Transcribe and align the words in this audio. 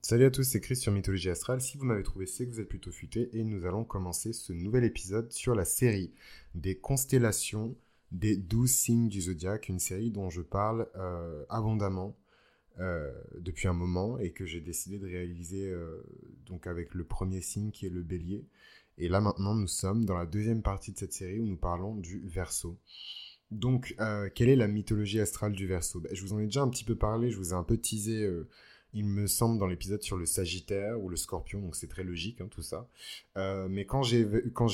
Salut 0.00 0.26
à 0.26 0.30
tous, 0.30 0.44
c'est 0.44 0.60
Chris 0.60 0.76
sur 0.76 0.92
Mythologie 0.92 1.28
Astrale. 1.28 1.60
Si 1.60 1.76
vous 1.76 1.84
m'avez 1.84 2.04
trouvé, 2.04 2.26
c'est 2.26 2.46
que 2.46 2.52
vous 2.52 2.60
êtes 2.60 2.68
plutôt 2.68 2.92
futé 2.92 3.30
et 3.32 3.42
nous 3.42 3.66
allons 3.66 3.84
commencer 3.84 4.32
ce 4.32 4.52
nouvel 4.52 4.84
épisode 4.84 5.32
sur 5.32 5.56
la 5.56 5.64
série 5.64 6.12
des 6.54 6.76
constellations 6.76 7.76
des 8.12 8.36
douze 8.36 8.70
signes 8.70 9.08
du 9.08 9.22
zodiaque, 9.22 9.68
une 9.68 9.80
série 9.80 10.10
dont 10.10 10.30
je 10.30 10.40
parle 10.40 10.88
euh, 10.96 11.44
abondamment 11.50 12.16
euh, 12.78 13.12
depuis 13.38 13.66
un 13.66 13.72
moment 13.72 14.18
et 14.18 14.30
que 14.30 14.46
j'ai 14.46 14.60
décidé 14.60 14.98
de 14.98 15.06
réaliser 15.06 15.68
euh, 15.68 16.00
donc 16.46 16.68
avec 16.68 16.94
le 16.94 17.04
premier 17.04 17.40
signe 17.40 17.72
qui 17.72 17.84
est 17.86 17.90
le 17.90 18.02
bélier. 18.02 18.46
Et 18.98 19.08
là 19.08 19.20
maintenant, 19.20 19.54
nous 19.54 19.66
sommes 19.66 20.04
dans 20.04 20.16
la 20.16 20.26
deuxième 20.26 20.62
partie 20.62 20.92
de 20.92 20.98
cette 20.98 21.12
série 21.12 21.40
où 21.40 21.46
nous 21.46 21.56
parlons 21.56 21.96
du 21.96 22.20
verso. 22.24 22.78
Donc, 23.50 23.96
quelle 24.34 24.50
est 24.50 24.56
la 24.56 24.68
mythologie 24.68 25.20
astrale 25.20 25.52
du 25.52 25.66
verso 25.66 26.00
ben, 26.00 26.14
Je 26.14 26.22
vous 26.22 26.34
en 26.34 26.38
ai 26.38 26.44
déjà 26.44 26.60
un 26.60 26.68
petit 26.68 26.84
peu 26.84 26.96
parlé, 26.96 27.30
je 27.30 27.38
vous 27.38 27.50
ai 27.50 27.54
un 27.54 27.62
peu 27.62 27.78
teasé 27.78 28.28
il 28.94 29.04
me 29.04 29.26
semble, 29.26 29.58
dans 29.58 29.66
l'épisode 29.66 30.02
sur 30.02 30.16
le 30.16 30.24
Sagittaire 30.24 31.00
ou 31.02 31.08
le 31.08 31.16
Scorpion, 31.16 31.60
donc 31.60 31.76
c'est 31.76 31.88
très 31.88 32.04
logique 32.04 32.40
hein, 32.40 32.48
tout 32.50 32.62
ça. 32.62 32.88
Euh, 33.36 33.68
mais 33.68 33.84
quand 33.84 34.02
j'ai 34.02 34.26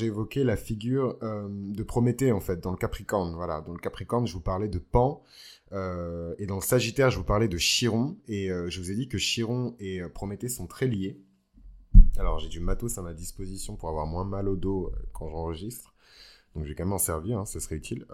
évoqué 0.06 0.44
la 0.44 0.56
figure 0.56 1.18
euh, 1.22 1.48
de 1.50 1.82
Prométhée 1.82 2.30
en 2.30 2.40
fait 2.40 2.60
dans 2.60 2.70
le 2.70 2.76
Capricorne, 2.76 3.34
voilà, 3.34 3.60
dans 3.60 3.72
le 3.72 3.78
Capricorne, 3.78 4.26
je 4.26 4.34
vous 4.34 4.40
parlais 4.40 4.68
de 4.68 4.78
Pan, 4.78 5.22
euh, 5.72 6.34
et 6.38 6.46
dans 6.46 6.56
le 6.56 6.62
Sagittaire, 6.62 7.10
je 7.10 7.18
vous 7.18 7.24
parlais 7.24 7.48
de 7.48 7.58
Chiron, 7.58 8.16
et 8.28 8.48
je 8.48 8.80
vous 8.80 8.90
ai 8.90 8.94
dit 8.94 9.08
que 9.08 9.18
Chiron 9.18 9.74
et 9.80 10.00
Prométhée 10.14 10.48
sont 10.48 10.66
très 10.66 10.86
liés. 10.86 11.20
Alors 12.16 12.38
j'ai 12.38 12.48
du 12.48 12.60
matos 12.60 12.96
à 12.98 13.02
ma 13.02 13.14
disposition 13.14 13.74
pour 13.74 13.88
avoir 13.88 14.06
moins 14.06 14.24
mal 14.24 14.48
au 14.48 14.56
dos 14.56 14.92
quand 15.12 15.28
j'enregistre. 15.28 15.92
Donc 16.54 16.62
je 16.62 16.68
vais 16.68 16.76
quand 16.76 16.84
même 16.84 16.92
en 16.92 16.98
servir, 16.98 17.40
hein, 17.40 17.46
serait 17.46 17.74
utile. 17.74 18.06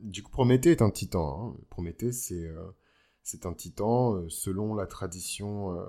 du 0.00 0.22
coup, 0.22 0.30
Prométhée 0.30 0.70
est 0.70 0.80
un 0.80 0.90
titan. 0.90 1.54
Hein. 1.54 1.60
Prométhée, 1.68 2.12
c'est 2.12 2.50
c'est 3.28 3.44
un 3.44 3.52
titan. 3.52 4.14
Euh, 4.14 4.28
selon 4.30 4.74
la 4.74 4.86
tradition 4.86 5.78
euh, 5.78 5.84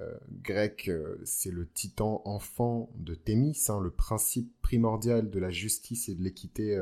euh, 0.00 0.18
grecque, 0.42 0.90
c'est 1.24 1.52
le 1.52 1.70
titan 1.70 2.22
enfant 2.24 2.90
de 2.96 3.14
Thémis, 3.14 3.66
hein, 3.68 3.78
le 3.80 3.92
principe 3.92 4.52
primordial 4.60 5.30
de 5.30 5.38
la 5.38 5.50
justice 5.50 6.08
et 6.08 6.14
de 6.16 6.22
l'équité 6.22 6.76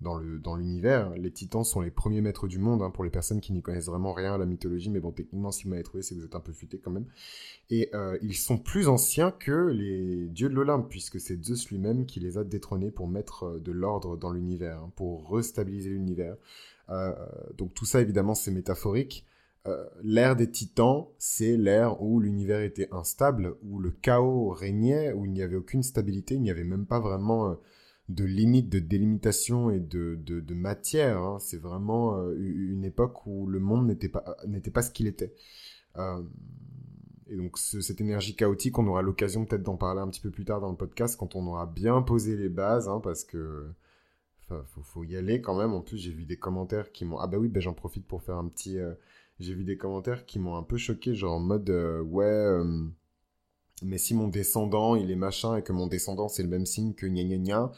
dans 0.00 0.18
l'univers. 0.56 1.10
les 1.16 1.30
titans 1.30 1.64
sont 1.64 1.80
les 1.80 1.90
premiers 1.90 2.20
maîtres 2.20 2.46
du 2.46 2.58
monde, 2.58 2.82
hein, 2.82 2.90
pour 2.90 3.04
les 3.04 3.10
personnes 3.10 3.40
qui 3.40 3.52
n'y 3.52 3.62
connaissent 3.62 3.86
vraiment 3.86 4.12
rien 4.12 4.34
à 4.34 4.38
la 4.38 4.44
mythologie, 4.44 4.90
mais 4.90 5.00
bon, 5.00 5.12
techniquement, 5.12 5.50
si 5.50 5.64
vous 5.64 5.70
m'avez 5.70 5.82
trouvé, 5.82 6.02
c'est 6.02 6.14
que 6.14 6.20
vous 6.20 6.26
êtes 6.26 6.34
un 6.34 6.40
peu 6.40 6.52
futé 6.52 6.78
quand 6.78 6.90
même. 6.90 7.06
Et 7.70 7.90
ils 8.20 8.34
sont 8.34 8.58
plus 8.58 8.88
anciens 8.88 9.30
que 9.30 9.68
les 9.68 10.28
dieux 10.28 10.50
de 10.50 10.54
l'Olympe, 10.54 10.88
puisque 10.90 11.18
c'est 11.20 11.42
Zeus 11.42 11.70
lui-même 11.70 12.04
qui 12.04 12.20
les 12.20 12.36
a 12.36 12.44
détrônés 12.44 12.90
pour 12.90 13.08
mettre 13.08 13.58
de 13.58 13.72
l'ordre 13.72 14.16
dans 14.16 14.30
l'univers, 14.30 14.78
hein, 14.78 14.92
pour 14.94 15.30
restabiliser 15.30 15.90
l'univers. 15.90 16.36
Euh, 16.90 17.12
donc 17.56 17.74
tout 17.74 17.84
ça, 17.84 18.00
évidemment, 18.00 18.34
c'est 18.34 18.50
métaphorique. 18.50 19.26
Euh, 19.66 19.86
l'ère 20.02 20.36
des 20.36 20.50
titans, 20.50 21.06
c'est 21.18 21.56
l'ère 21.56 22.02
où 22.02 22.20
l'univers 22.20 22.60
était 22.60 22.88
instable, 22.92 23.56
où 23.62 23.78
le 23.78 23.90
chaos 23.90 24.50
régnait, 24.50 25.12
où 25.12 25.24
il 25.24 25.32
n'y 25.32 25.42
avait 25.42 25.56
aucune 25.56 25.82
stabilité, 25.82 26.34
il 26.34 26.42
n'y 26.42 26.50
avait 26.50 26.64
même 26.64 26.86
pas 26.86 27.00
vraiment 27.00 27.50
euh, 27.50 27.54
de 28.08 28.24
limite, 28.24 28.68
de 28.68 28.78
délimitation 28.78 29.70
et 29.70 29.80
de, 29.80 30.16
de, 30.16 30.54
matière. 30.54 31.18
Hein. 31.18 31.38
C'est 31.40 31.60
vraiment 31.60 32.18
une 32.32 32.84
époque 32.84 33.26
où 33.26 33.46
le 33.46 33.60
monde 33.60 33.86
n'était 33.86 34.08
pas, 34.08 34.36
n'était 34.46 34.70
pas 34.70 34.82
ce 34.82 34.90
qu'il 34.90 35.06
était. 35.06 35.34
et 35.96 37.36
donc 37.36 37.58
cette 37.58 38.00
énergie 38.00 38.36
chaotique, 38.36 38.78
on 38.78 38.86
aura 38.86 39.02
l'occasion 39.02 39.46
peut-être 39.46 39.62
d'en 39.62 39.76
parler 39.76 40.00
un 40.00 40.08
petit 40.08 40.20
peu 40.20 40.30
plus 40.30 40.44
tard 40.44 40.60
dans 40.60 40.70
le 40.70 40.76
podcast 40.76 41.16
quand 41.18 41.34
on 41.34 41.46
aura 41.46 41.66
bien 41.66 42.02
posé 42.02 42.36
les 42.36 42.50
bases, 42.50 42.88
hein, 42.88 43.00
parce 43.02 43.24
que 43.24 43.68
Enfin, 44.48 44.62
faut, 44.82 45.04
y 45.04 45.16
aller 45.16 45.40
quand 45.40 45.56
même. 45.56 45.72
En 45.72 45.80
plus, 45.80 45.96
j'ai 45.98 46.12
vu 46.12 46.24
des 46.24 46.36
commentaires 46.36 46.92
qui 46.92 47.04
m'ont. 47.04 47.18
Ah 47.18 47.26
bah 47.26 47.38
oui, 47.38 47.48
ben 47.48 47.60
j'en 47.60 47.72
profite 47.72 48.06
pour 48.06 48.22
faire 48.22 48.36
un 48.36 48.48
petit. 48.48 48.78
Euh, 48.78 48.94
j'ai 49.40 49.54
vu 49.54 49.64
des 49.64 49.76
commentaires 49.76 50.26
qui 50.26 50.38
m'ont 50.38 50.56
un 50.56 50.62
peu 50.62 50.76
choqué, 50.76 51.14
genre 51.14 51.34
en 51.34 51.40
mode 51.40 51.70
euh, 51.70 52.02
ouais. 52.02 52.60
Euh, 53.82 53.86
mais 53.86 53.98
si 53.98 54.14
mon 54.14 54.28
descendant 54.28 54.96
il 54.96 55.10
est 55.10 55.16
machin 55.16 55.56
et 55.56 55.62
que 55.62 55.72
mon 55.72 55.86
descendant 55.86 56.28
c'est 56.28 56.42
le 56.42 56.48
même 56.48 56.66
signe 56.66 56.94
que 56.94 57.06
gna 57.06 57.24
gna 57.24 57.38
gna, 57.38 57.72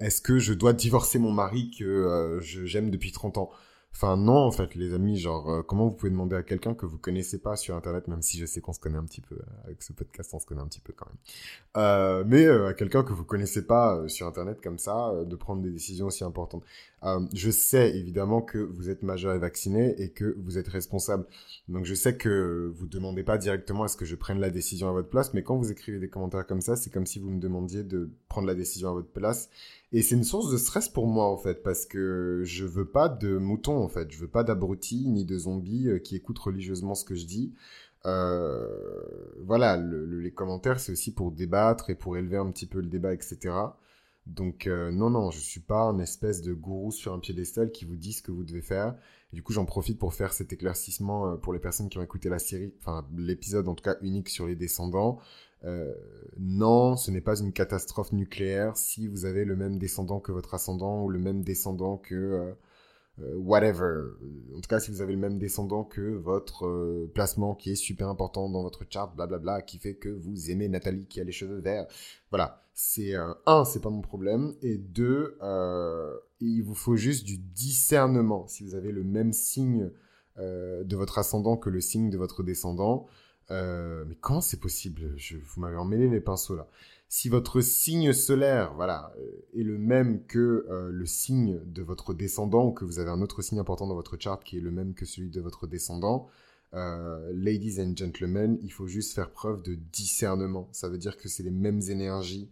est-ce 0.00 0.20
que 0.20 0.38
je 0.38 0.52
dois 0.52 0.72
divorcer 0.72 1.18
mon 1.18 1.32
mari 1.32 1.70
que 1.70 2.38
j'aime 2.42 2.90
depuis 2.90 3.12
30 3.12 3.38
ans? 3.38 3.50
Enfin 3.98 4.18
non, 4.18 4.36
en 4.36 4.50
fait, 4.52 4.74
les 4.74 4.92
amis, 4.92 5.16
genre, 5.16 5.50
euh, 5.50 5.62
comment 5.62 5.86
vous 5.86 5.94
pouvez 5.94 6.10
demander 6.10 6.36
à 6.36 6.42
quelqu'un 6.42 6.74
que 6.74 6.84
vous 6.84 6.98
connaissez 6.98 7.38
pas 7.38 7.56
sur 7.56 7.74
Internet, 7.74 8.08
même 8.08 8.20
si 8.20 8.36
je 8.36 8.44
sais 8.44 8.60
qu'on 8.60 8.74
se 8.74 8.78
connaît 8.78 8.98
un 8.98 9.06
petit 9.06 9.22
peu, 9.22 9.36
euh, 9.36 9.64
avec 9.64 9.82
ce 9.82 9.94
podcast, 9.94 10.34
on 10.34 10.38
se 10.38 10.44
connaît 10.44 10.60
un 10.60 10.66
petit 10.66 10.82
peu 10.82 10.92
quand 10.92 11.06
même. 11.06 11.16
Euh, 11.78 12.22
mais 12.26 12.46
à 12.46 12.74
quelqu'un 12.74 13.02
que 13.02 13.14
vous 13.14 13.24
connaissez 13.24 13.66
pas 13.66 14.06
sur 14.06 14.26
Internet 14.26 14.60
comme 14.62 14.76
ça, 14.76 15.14
de 15.24 15.34
prendre 15.34 15.62
des 15.62 15.70
décisions 15.70 16.08
aussi 16.08 16.24
importantes. 16.24 16.62
je 17.32 17.50
sais 17.50 17.96
évidemment 17.96 18.42
que 18.42 18.58
vous 18.58 18.90
êtes 18.90 19.02
majeur 19.02 19.34
et 19.34 19.38
vacciné 19.38 19.94
et 19.98 20.10
que 20.10 20.36
vous 20.40 20.58
êtes 20.58 20.68
responsable. 20.68 21.24
Donc 21.68 21.86
je 21.86 21.94
sais 21.94 22.18
que 22.18 22.70
vous 22.76 22.86
demandez 22.86 23.22
pas 23.22 23.38
directement 23.38 23.84
à 23.84 23.88
ce 23.88 23.96
que 23.96 24.04
je 24.04 24.14
prenne 24.14 24.40
la 24.40 24.50
décision 24.50 24.90
à 24.90 24.92
votre 24.92 25.08
place, 25.08 25.32
mais 25.32 25.42
quand 25.42 25.56
vous 25.56 25.72
écrivez 25.72 25.98
des 25.98 26.10
commentaires 26.10 26.46
comme 26.46 26.60
ça, 26.60 26.76
c'est 26.76 26.92
comme 26.92 27.06
si 27.06 27.18
vous 27.18 27.30
me 27.30 27.40
demandiez 27.40 27.82
de 27.82 28.10
prendre 28.28 28.46
la 28.46 28.54
décision 28.54 28.90
à 28.90 28.92
votre 28.92 29.08
place 29.08 29.48
et 29.92 30.02
c'est 30.02 30.16
une 30.16 30.24
source 30.24 30.50
de 30.50 30.56
stress 30.56 30.88
pour 30.88 31.06
moi, 31.06 31.26
en 31.26 31.36
fait, 31.36 31.62
parce 31.62 31.86
que 31.86 32.42
je 32.44 32.64
veux 32.64 32.88
pas 32.88 33.08
de 33.08 33.36
moutons, 33.38 33.78
en 33.78 33.88
fait. 33.88 34.10
Je 34.10 34.18
veux 34.18 34.28
pas 34.28 34.42
d'abrutis 34.42 35.06
ni 35.06 35.24
de 35.24 35.38
zombies 35.38 35.88
euh, 35.88 35.98
qui 35.98 36.16
écoutent 36.16 36.38
religieusement 36.40 36.94
ce 36.94 37.04
que 37.04 37.14
je 37.14 37.24
dis. 37.24 37.54
Euh, 38.04 38.68
voilà, 39.44 39.76
les 39.76 40.32
commentaires, 40.32 40.80
c'est 40.80 40.92
aussi 40.92 41.14
pour 41.14 41.30
débattre 41.32 41.90
et 41.90 41.94
pour 41.94 42.16
élever 42.16 42.36
un 42.36 42.50
petit 42.50 42.66
peu 42.66 42.80
le 42.80 42.88
débat, 42.88 43.14
etc. 43.14 43.54
Donc, 44.26 44.66
euh, 44.66 44.90
non, 44.90 45.10
non, 45.10 45.30
je 45.30 45.38
suis 45.38 45.60
pas 45.60 45.82
un 45.82 46.00
espèce 46.00 46.42
de 46.42 46.52
gourou 46.52 46.90
sur 46.90 47.12
un 47.12 47.20
piédestal 47.20 47.70
qui 47.70 47.84
vous 47.84 47.96
dit 47.96 48.12
ce 48.12 48.22
que 48.22 48.32
vous 48.32 48.44
devez 48.44 48.62
faire. 48.62 48.96
du 49.32 49.42
coup, 49.42 49.52
j'en 49.52 49.66
profite 49.66 49.98
pour 49.98 50.14
faire 50.14 50.32
cet 50.32 50.52
éclaircissement 50.52 51.36
pour 51.36 51.52
les 51.52 51.60
personnes 51.60 51.88
qui 51.88 51.98
ont 51.98 52.02
écouté 52.02 52.28
la 52.28 52.38
série, 52.40 52.72
enfin, 52.80 53.06
l'épisode 53.16 53.68
en 53.68 53.74
tout 53.74 53.84
cas 53.84 53.96
unique 54.02 54.30
sur 54.30 54.46
les 54.46 54.56
descendants. 54.56 55.20
Euh, 55.64 55.94
non, 56.38 56.96
ce 56.96 57.10
n'est 57.10 57.20
pas 57.20 57.40
une 57.40 57.52
catastrophe 57.52 58.12
nucléaire 58.12 58.76
si 58.76 59.08
vous 59.08 59.24
avez 59.24 59.44
le 59.44 59.56
même 59.56 59.78
descendant 59.78 60.20
que 60.20 60.32
votre 60.32 60.54
ascendant 60.54 61.02
ou 61.04 61.08
le 61.08 61.18
même 61.18 61.42
descendant 61.42 61.96
que 61.96 62.14
euh, 62.14 62.52
euh, 63.20 63.34
whatever. 63.36 64.02
En 64.54 64.60
tout 64.60 64.68
cas, 64.68 64.80
si 64.80 64.90
vous 64.90 65.00
avez 65.00 65.14
le 65.14 65.18
même 65.18 65.38
descendant 65.38 65.82
que 65.82 66.14
votre 66.16 67.06
placement 67.14 67.54
qui 67.54 67.72
est 67.72 67.76
super 67.76 68.08
important 68.08 68.50
dans 68.50 68.62
votre 68.62 68.84
chart, 68.88 69.14
blablabla, 69.16 69.62
qui 69.62 69.78
fait 69.78 69.94
que 69.94 70.10
vous 70.10 70.50
aimez 70.50 70.68
Nathalie 70.68 71.06
qui 71.06 71.20
a 71.20 71.24
les 71.24 71.32
cheveux 71.32 71.58
verts. 71.58 71.86
Voilà, 72.30 72.62
c'est 72.74 73.14
un, 73.14 73.64
c'est 73.64 73.80
pas 73.80 73.90
mon 73.90 74.02
problème, 74.02 74.54
et 74.60 74.76
deux, 74.76 75.38
il 76.40 76.60
vous 76.60 76.74
faut 76.74 76.96
juste 76.96 77.24
du 77.24 77.38
discernement. 77.38 78.46
Si 78.48 78.62
vous 78.62 78.74
avez 78.74 78.92
le 78.92 79.02
même 79.02 79.32
signe 79.32 79.90
de 80.36 80.96
votre 80.96 81.18
ascendant 81.18 81.56
que 81.56 81.70
le 81.70 81.80
signe 81.80 82.10
de 82.10 82.18
votre 82.18 82.42
descendant, 82.42 83.06
euh, 83.50 84.04
mais 84.06 84.16
comment 84.16 84.40
c'est 84.40 84.60
possible 84.60 85.12
Je, 85.16 85.36
Vous 85.36 85.60
m'avez 85.60 85.76
emmêlé 85.76 86.08
les 86.08 86.20
pinceaux 86.20 86.56
là. 86.56 86.68
Si 87.08 87.28
votre 87.28 87.60
signe 87.60 88.12
solaire, 88.12 88.74
voilà, 88.74 89.12
euh, 89.18 89.60
est 89.60 89.62
le 89.62 89.78
même 89.78 90.24
que 90.24 90.66
euh, 90.68 90.90
le 90.90 91.06
signe 91.06 91.60
de 91.64 91.82
votre 91.82 92.14
descendant, 92.14 92.66
ou 92.66 92.72
que 92.72 92.84
vous 92.84 92.98
avez 92.98 93.10
un 93.10 93.22
autre 93.22 93.42
signe 93.42 93.60
important 93.60 93.86
dans 93.86 93.94
votre 93.94 94.16
chart 94.18 94.42
qui 94.42 94.58
est 94.58 94.60
le 94.60 94.72
même 94.72 94.94
que 94.94 95.06
celui 95.06 95.30
de 95.30 95.40
votre 95.40 95.66
descendant, 95.66 96.28
ladies 97.32 97.80
and 97.80 97.96
gentlemen, 97.96 98.58
il 98.62 98.70
faut 98.70 98.86
juste 98.86 99.14
faire 99.14 99.30
preuve 99.30 99.62
de 99.62 99.76
discernement. 99.76 100.68
Ça 100.72 100.90
veut 100.90 100.98
dire 100.98 101.16
que 101.16 101.26
c'est 101.26 101.42
les 101.42 101.50
mêmes 101.50 101.80
énergies 101.88 102.50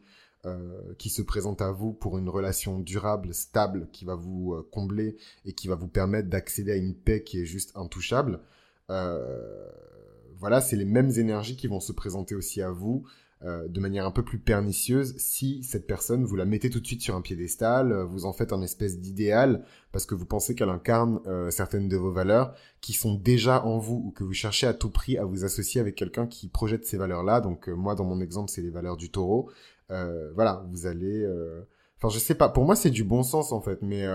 qui 0.96 1.10
se 1.10 1.20
présentent 1.20 1.60
à 1.60 1.72
vous 1.72 1.92
pour 1.92 2.16
une 2.16 2.30
relation 2.30 2.78
durable, 2.78 3.34
stable, 3.34 3.86
qui 3.92 4.06
va 4.06 4.14
vous 4.14 4.64
combler 4.70 5.18
et 5.44 5.52
qui 5.52 5.68
va 5.68 5.74
vous 5.74 5.88
permettre 5.88 6.30
d'accéder 6.30 6.72
à 6.72 6.76
une 6.76 6.94
paix 6.94 7.22
qui 7.22 7.38
est 7.38 7.44
juste 7.44 7.72
intouchable. 7.74 8.40
Euh, 8.90 9.66
voilà, 10.38 10.60
c'est 10.60 10.76
les 10.76 10.84
mêmes 10.84 11.10
énergies 11.16 11.56
qui 11.56 11.66
vont 11.66 11.80
se 11.80 11.92
présenter 11.92 12.34
aussi 12.34 12.62
à 12.62 12.70
vous 12.70 13.04
euh, 13.44 13.68
de 13.68 13.78
manière 13.78 14.06
un 14.06 14.10
peu 14.10 14.22
plus 14.22 14.38
pernicieuse 14.38 15.14
si 15.18 15.62
cette 15.64 15.86
personne, 15.86 16.24
vous 16.24 16.34
la 16.34 16.46
mettez 16.46 16.70
tout 16.70 16.80
de 16.80 16.86
suite 16.86 17.02
sur 17.02 17.14
un 17.14 17.20
piédestal, 17.20 17.92
euh, 17.92 18.04
vous 18.04 18.24
en 18.24 18.32
faites 18.32 18.54
un 18.54 18.62
espèce 18.62 18.98
d'idéal 18.98 19.64
parce 19.92 20.06
que 20.06 20.14
vous 20.14 20.24
pensez 20.24 20.54
qu'elle 20.54 20.70
incarne 20.70 21.20
euh, 21.26 21.50
certaines 21.50 21.86
de 21.90 21.96
vos 21.98 22.10
valeurs 22.10 22.54
qui 22.80 22.94
sont 22.94 23.14
déjà 23.16 23.62
en 23.66 23.78
vous 23.78 24.02
ou 24.06 24.10
que 24.12 24.24
vous 24.24 24.32
cherchez 24.32 24.66
à 24.66 24.72
tout 24.72 24.88
prix 24.88 25.18
à 25.18 25.26
vous 25.26 25.44
associer 25.44 25.78
avec 25.78 25.94
quelqu'un 25.94 26.26
qui 26.26 26.48
projette 26.48 26.86
ces 26.86 26.96
valeurs-là. 26.96 27.42
Donc 27.42 27.68
moi, 27.68 27.94
dans 27.94 28.04
mon 28.04 28.22
exemple, 28.22 28.50
c'est 28.50 28.62
les 28.62 28.70
valeurs 28.70 28.96
du 28.96 29.10
taureau. 29.10 29.50
voilà, 29.90 30.64
vous 30.70 30.86
allez... 30.86 31.28
Enfin, 31.98 32.08
je 32.08 32.18
sais 32.18 32.34
pas, 32.34 32.48
pour 32.48 32.64
moi, 32.64 32.76
c'est 32.76 32.90
du 32.90 33.04
bon 33.04 33.22
sens 33.22 33.52
en 33.52 33.60
fait, 33.60 33.80
mais 33.82 34.06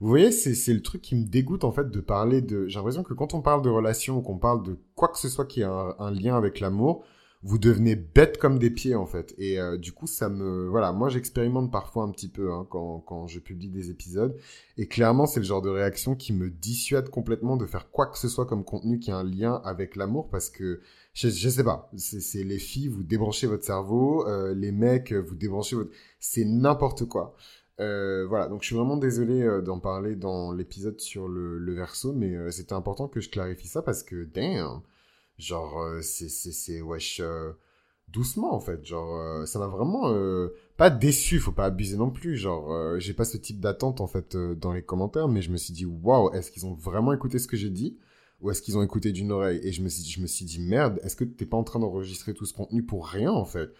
vous 0.00 0.08
voyez, 0.08 0.30
c'est 0.30 0.74
le 0.74 0.82
truc 0.82 1.00
qui 1.02 1.14
me 1.14 1.24
dégoûte 1.24 1.64
en 1.64 1.72
fait 1.72 1.90
de 1.90 2.00
parler 2.00 2.42
de. 2.42 2.66
J'ai 2.68 2.76
l'impression 2.76 3.02
que 3.02 3.14
quand 3.14 3.34
on 3.34 3.40
parle 3.40 3.62
de 3.62 3.70
relations 3.70 4.18
ou 4.18 4.22
qu'on 4.22 4.38
parle 4.38 4.62
de 4.62 4.78
quoi 4.94 5.08
que 5.08 5.18
ce 5.18 5.28
soit 5.28 5.46
qui 5.46 5.62
a 5.62 5.96
un, 5.98 6.10
lien 6.10 6.36
avec 6.36 6.60
l'amour, 6.60 7.04
vous 7.42 7.58
devenez 7.58 7.96
bête 7.96 8.36
comme 8.36 8.58
des 8.58 8.70
pieds 8.70 8.94
en 8.94 9.06
fait. 9.06 9.34
Et 9.38 9.58
euh, 9.58 9.78
du 9.78 9.92
coup, 9.92 10.06
ça 10.06 10.28
me. 10.28 10.68
Voilà, 10.68 10.92
moi 10.92 11.08
j'expérimente 11.08 11.72
parfois 11.72 12.04
un 12.04 12.10
petit 12.10 12.28
peu 12.28 12.52
hein, 12.52 12.66
quand, 12.68 13.00
quand 13.00 13.26
je 13.26 13.38
publie 13.38 13.70
des 13.70 13.90
épisodes. 13.90 14.36
Et 14.76 14.86
clairement, 14.86 15.26
c'est 15.26 15.40
le 15.40 15.46
genre 15.46 15.62
de 15.62 15.70
réaction 15.70 16.14
qui 16.14 16.34
me 16.34 16.50
dissuade 16.50 17.08
complètement 17.08 17.56
de 17.56 17.64
faire 17.64 17.90
quoi 17.90 18.06
que 18.06 18.18
ce 18.18 18.28
soit 18.28 18.46
comme 18.46 18.64
contenu 18.64 18.98
qui 18.98 19.10
a 19.10 19.16
un 19.16 19.24
lien 19.24 19.62
avec 19.64 19.96
l'amour 19.96 20.28
parce 20.28 20.50
que 20.50 20.80
je, 21.14 21.30
je 21.30 21.48
sais 21.48 21.64
pas. 21.64 21.90
C'est 21.96 22.44
les 22.44 22.58
filles, 22.58 22.88
vous 22.88 23.02
débranchez 23.02 23.46
votre 23.46 23.64
cerveau, 23.64 24.28
euh, 24.28 24.54
les 24.54 24.72
mecs, 24.72 25.14
vous 25.14 25.36
débranchez 25.36 25.76
votre. 25.76 25.90
C'est 26.20 26.44
n'importe 26.44 27.06
quoi. 27.06 27.34
Euh, 27.78 28.26
voilà, 28.26 28.48
donc 28.48 28.62
je 28.62 28.66
suis 28.66 28.76
vraiment 28.76 28.96
désolé 28.96 29.42
euh, 29.42 29.60
d'en 29.60 29.78
parler 29.78 30.16
dans 30.16 30.52
l'épisode 30.52 30.98
sur 31.00 31.28
le, 31.28 31.58
le, 31.58 31.74
verso, 31.74 32.12
mais 32.14 32.34
euh, 32.34 32.50
c'était 32.50 32.72
important 32.72 33.06
que 33.06 33.20
je 33.20 33.28
clarifie 33.28 33.68
ça 33.68 33.82
parce 33.82 34.02
que, 34.02 34.24
damn, 34.24 34.80
Genre, 35.38 35.78
euh, 35.82 36.00
c'est, 36.00 36.80
wesh, 36.80 37.20
doucement, 38.08 38.54
en 38.54 38.60
fait. 38.60 38.84
Genre, 38.86 39.46
ça 39.46 39.58
m'a 39.58 39.66
vraiment 39.66 40.10
pas 40.78 40.88
déçu, 40.90 41.38
faut 41.40 41.52
pas 41.52 41.66
abuser 41.66 41.98
non 41.98 42.10
plus. 42.10 42.36
Genre, 42.36 42.98
j'ai 42.98 43.12
pas 43.12 43.26
ce 43.26 43.36
type 43.36 43.60
d'attente, 43.60 44.00
en 44.00 44.06
fait, 44.06 44.34
dans 44.36 44.72
les 44.72 44.82
commentaires, 44.82 45.28
mais 45.28 45.42
je 45.42 45.50
me 45.50 45.58
suis 45.58 45.74
dit, 45.74 45.84
waouh, 45.84 46.32
est-ce 46.32 46.50
qu'ils 46.50 46.64
ont 46.64 46.72
vraiment 46.72 47.12
écouté 47.12 47.38
ce 47.38 47.48
que 47.48 47.56
j'ai 47.56 47.68
dit? 47.68 47.98
Ou 48.40 48.50
est-ce 48.50 48.62
qu'ils 48.62 48.78
ont 48.78 48.82
écouté 48.82 49.12
d'une 49.12 49.32
oreille? 49.32 49.60
Et 49.62 49.72
je 49.72 49.82
me, 49.82 49.88
suis, 49.90 50.04
je 50.04 50.20
me 50.22 50.26
suis 50.26 50.46
dit, 50.46 50.60
merde, 50.60 50.98
est-ce 51.02 51.16
que 51.16 51.24
t'es 51.24 51.44
pas 51.46 51.56
en 51.58 51.64
train 51.64 51.80
d'enregistrer 51.80 52.32
tout 52.32 52.46
ce 52.46 52.54
contenu 52.54 52.82
pour 52.82 53.06
rien, 53.06 53.32
en 53.32 53.44
fait? 53.44 53.70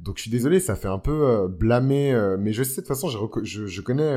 Donc, 0.00 0.16
je 0.16 0.22
suis 0.22 0.30
désolé, 0.30 0.60
ça 0.60 0.76
fait 0.76 0.88
un 0.88 0.98
peu 0.98 1.48
blâmer, 1.48 2.36
mais 2.38 2.52
je 2.52 2.62
sais, 2.62 2.70
de 2.70 2.76
toute 2.76 2.88
façon, 2.88 3.08
je, 3.08 3.80
connais 3.80 4.14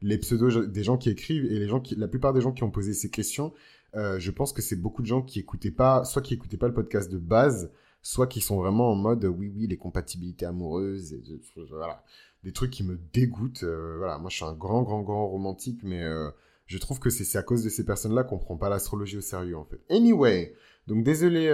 les 0.00 0.18
pseudos 0.18 0.66
des 0.66 0.84
gens 0.84 0.96
qui 0.96 1.10
écrivent 1.10 1.44
et 1.44 1.58
les 1.58 1.66
gens 1.66 1.80
qui, 1.80 1.96
la 1.96 2.08
plupart 2.08 2.32
des 2.32 2.40
gens 2.40 2.52
qui 2.52 2.62
ont 2.62 2.70
posé 2.70 2.94
ces 2.94 3.10
questions, 3.10 3.52
euh, 3.94 4.18
je 4.18 4.30
pense 4.30 4.52
que 4.52 4.62
c'est 4.62 4.76
beaucoup 4.76 5.02
de 5.02 5.06
gens 5.06 5.22
qui 5.22 5.40
écoutaient 5.40 5.70
pas, 5.70 6.04
soit 6.04 6.22
qui 6.22 6.34
écoutaient 6.34 6.56
pas 6.56 6.68
le 6.68 6.74
podcast 6.74 7.10
de 7.10 7.18
base, 7.18 7.72
soit 8.02 8.26
qui 8.26 8.40
sont 8.40 8.56
vraiment 8.56 8.90
en 8.90 8.94
mode 8.94 9.24
oui 9.24 9.50
oui 9.54 9.66
les 9.66 9.76
compatibilités 9.76 10.46
amoureuses, 10.46 11.14
et, 11.14 11.40
voilà, 11.70 12.04
des 12.44 12.52
trucs 12.52 12.70
qui 12.70 12.84
me 12.84 12.98
dégoûtent. 13.12 13.64
Euh, 13.64 13.96
voilà, 13.98 14.18
moi 14.18 14.30
je 14.30 14.36
suis 14.36 14.44
un 14.44 14.52
grand 14.52 14.82
grand 14.82 15.02
grand 15.02 15.28
romantique, 15.28 15.80
mais 15.82 16.02
euh, 16.02 16.30
je 16.66 16.78
trouve 16.78 17.00
que 17.00 17.10
c'est 17.10 17.38
à 17.38 17.42
cause 17.42 17.64
de 17.64 17.70
ces 17.70 17.84
personnes-là 17.84 18.24
qu'on 18.24 18.38
prend 18.38 18.56
pas 18.56 18.68
l'astrologie 18.68 19.16
au 19.16 19.22
sérieux 19.22 19.56
en 19.56 19.64
fait. 19.64 19.80
Anyway, 19.88 20.54
donc 20.88 21.04
désolé 21.04 21.46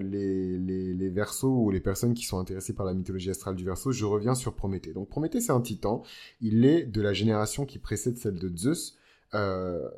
les, 0.00 0.58
les, 0.58 0.94
les 0.94 1.08
versos 1.10 1.48
ou 1.48 1.70
les 1.70 1.80
personnes 1.80 2.14
qui 2.14 2.24
sont 2.24 2.38
intéressées 2.38 2.74
par 2.74 2.86
la 2.86 2.94
mythologie 2.94 3.30
astrale 3.30 3.56
du 3.56 3.64
verso, 3.64 3.90
je 3.90 4.04
reviens 4.04 4.36
sur 4.36 4.54
Prométhée. 4.54 4.92
Donc 4.92 5.08
Prométhée 5.08 5.40
c'est 5.40 5.52
un 5.52 5.60
titan, 5.60 6.02
il 6.40 6.64
est 6.64 6.84
de 6.84 7.00
la 7.02 7.12
génération 7.12 7.66
qui 7.66 7.78
précède 7.78 8.16
celle 8.16 8.38
de 8.38 8.56
Zeus. 8.56 8.96
Euh, 9.34 9.88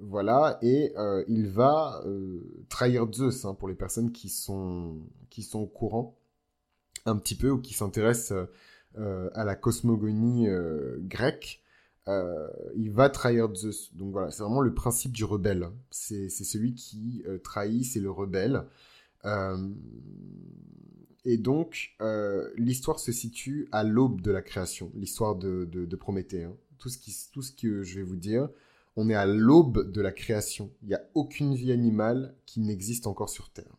voilà, 0.00 0.58
et 0.62 0.92
euh, 0.96 1.24
il 1.28 1.48
va 1.48 2.02
euh, 2.06 2.40
trahir 2.68 3.06
Zeus 3.12 3.44
hein, 3.44 3.54
pour 3.54 3.68
les 3.68 3.74
personnes 3.74 4.12
qui 4.12 4.28
sont, 4.28 4.96
qui 5.28 5.42
sont 5.42 5.60
au 5.60 5.66
courant 5.66 6.16
un 7.06 7.16
petit 7.16 7.34
peu 7.34 7.50
ou 7.50 7.58
qui 7.58 7.74
s'intéressent 7.74 8.46
euh, 8.98 9.30
à 9.34 9.44
la 9.44 9.54
cosmogonie 9.54 10.48
grecque. 11.00 11.59
Il 12.76 12.90
va 12.90 13.10
trahir 13.10 13.54
Zeus. 13.54 13.94
Donc 13.94 14.12
voilà, 14.12 14.30
c'est 14.30 14.42
vraiment 14.42 14.60
le 14.60 14.74
principe 14.74 15.12
du 15.12 15.24
rebelle. 15.24 15.68
C'est 15.90 16.28
celui 16.28 16.74
qui 16.74 17.24
trahit, 17.44 17.84
c'est 17.84 18.00
le 18.00 18.10
rebelle. 18.10 18.64
et 21.24 21.38
donc, 21.38 21.96
l'histoire 22.56 22.98
se 22.98 23.12
situe 23.12 23.68
à 23.72 23.84
l'aube 23.84 24.20
de 24.20 24.30
la 24.30 24.42
création, 24.42 24.90
l'histoire 24.94 25.36
de, 25.36 25.64
de, 25.64 25.96
Prométhée. 25.96 26.44
Hein. 26.44 26.56
Tout, 26.78 26.88
ce 26.88 26.98
qui, 26.98 27.14
tout 27.32 27.42
ce 27.42 27.52
que 27.52 27.82
je 27.82 27.96
vais 27.96 28.04
vous 28.04 28.16
dire, 28.16 28.48
on 28.96 29.08
est 29.08 29.14
à 29.14 29.26
l'aube 29.26 29.90
de 29.90 30.00
la 30.00 30.12
création. 30.12 30.70
Il 30.82 30.88
n'y 30.88 30.94
a 30.94 31.02
aucune 31.14 31.54
vie 31.54 31.72
animale 31.72 32.34
qui 32.46 32.60
n'existe 32.60 33.06
encore 33.06 33.30
sur 33.30 33.50
Terre. 33.50 33.76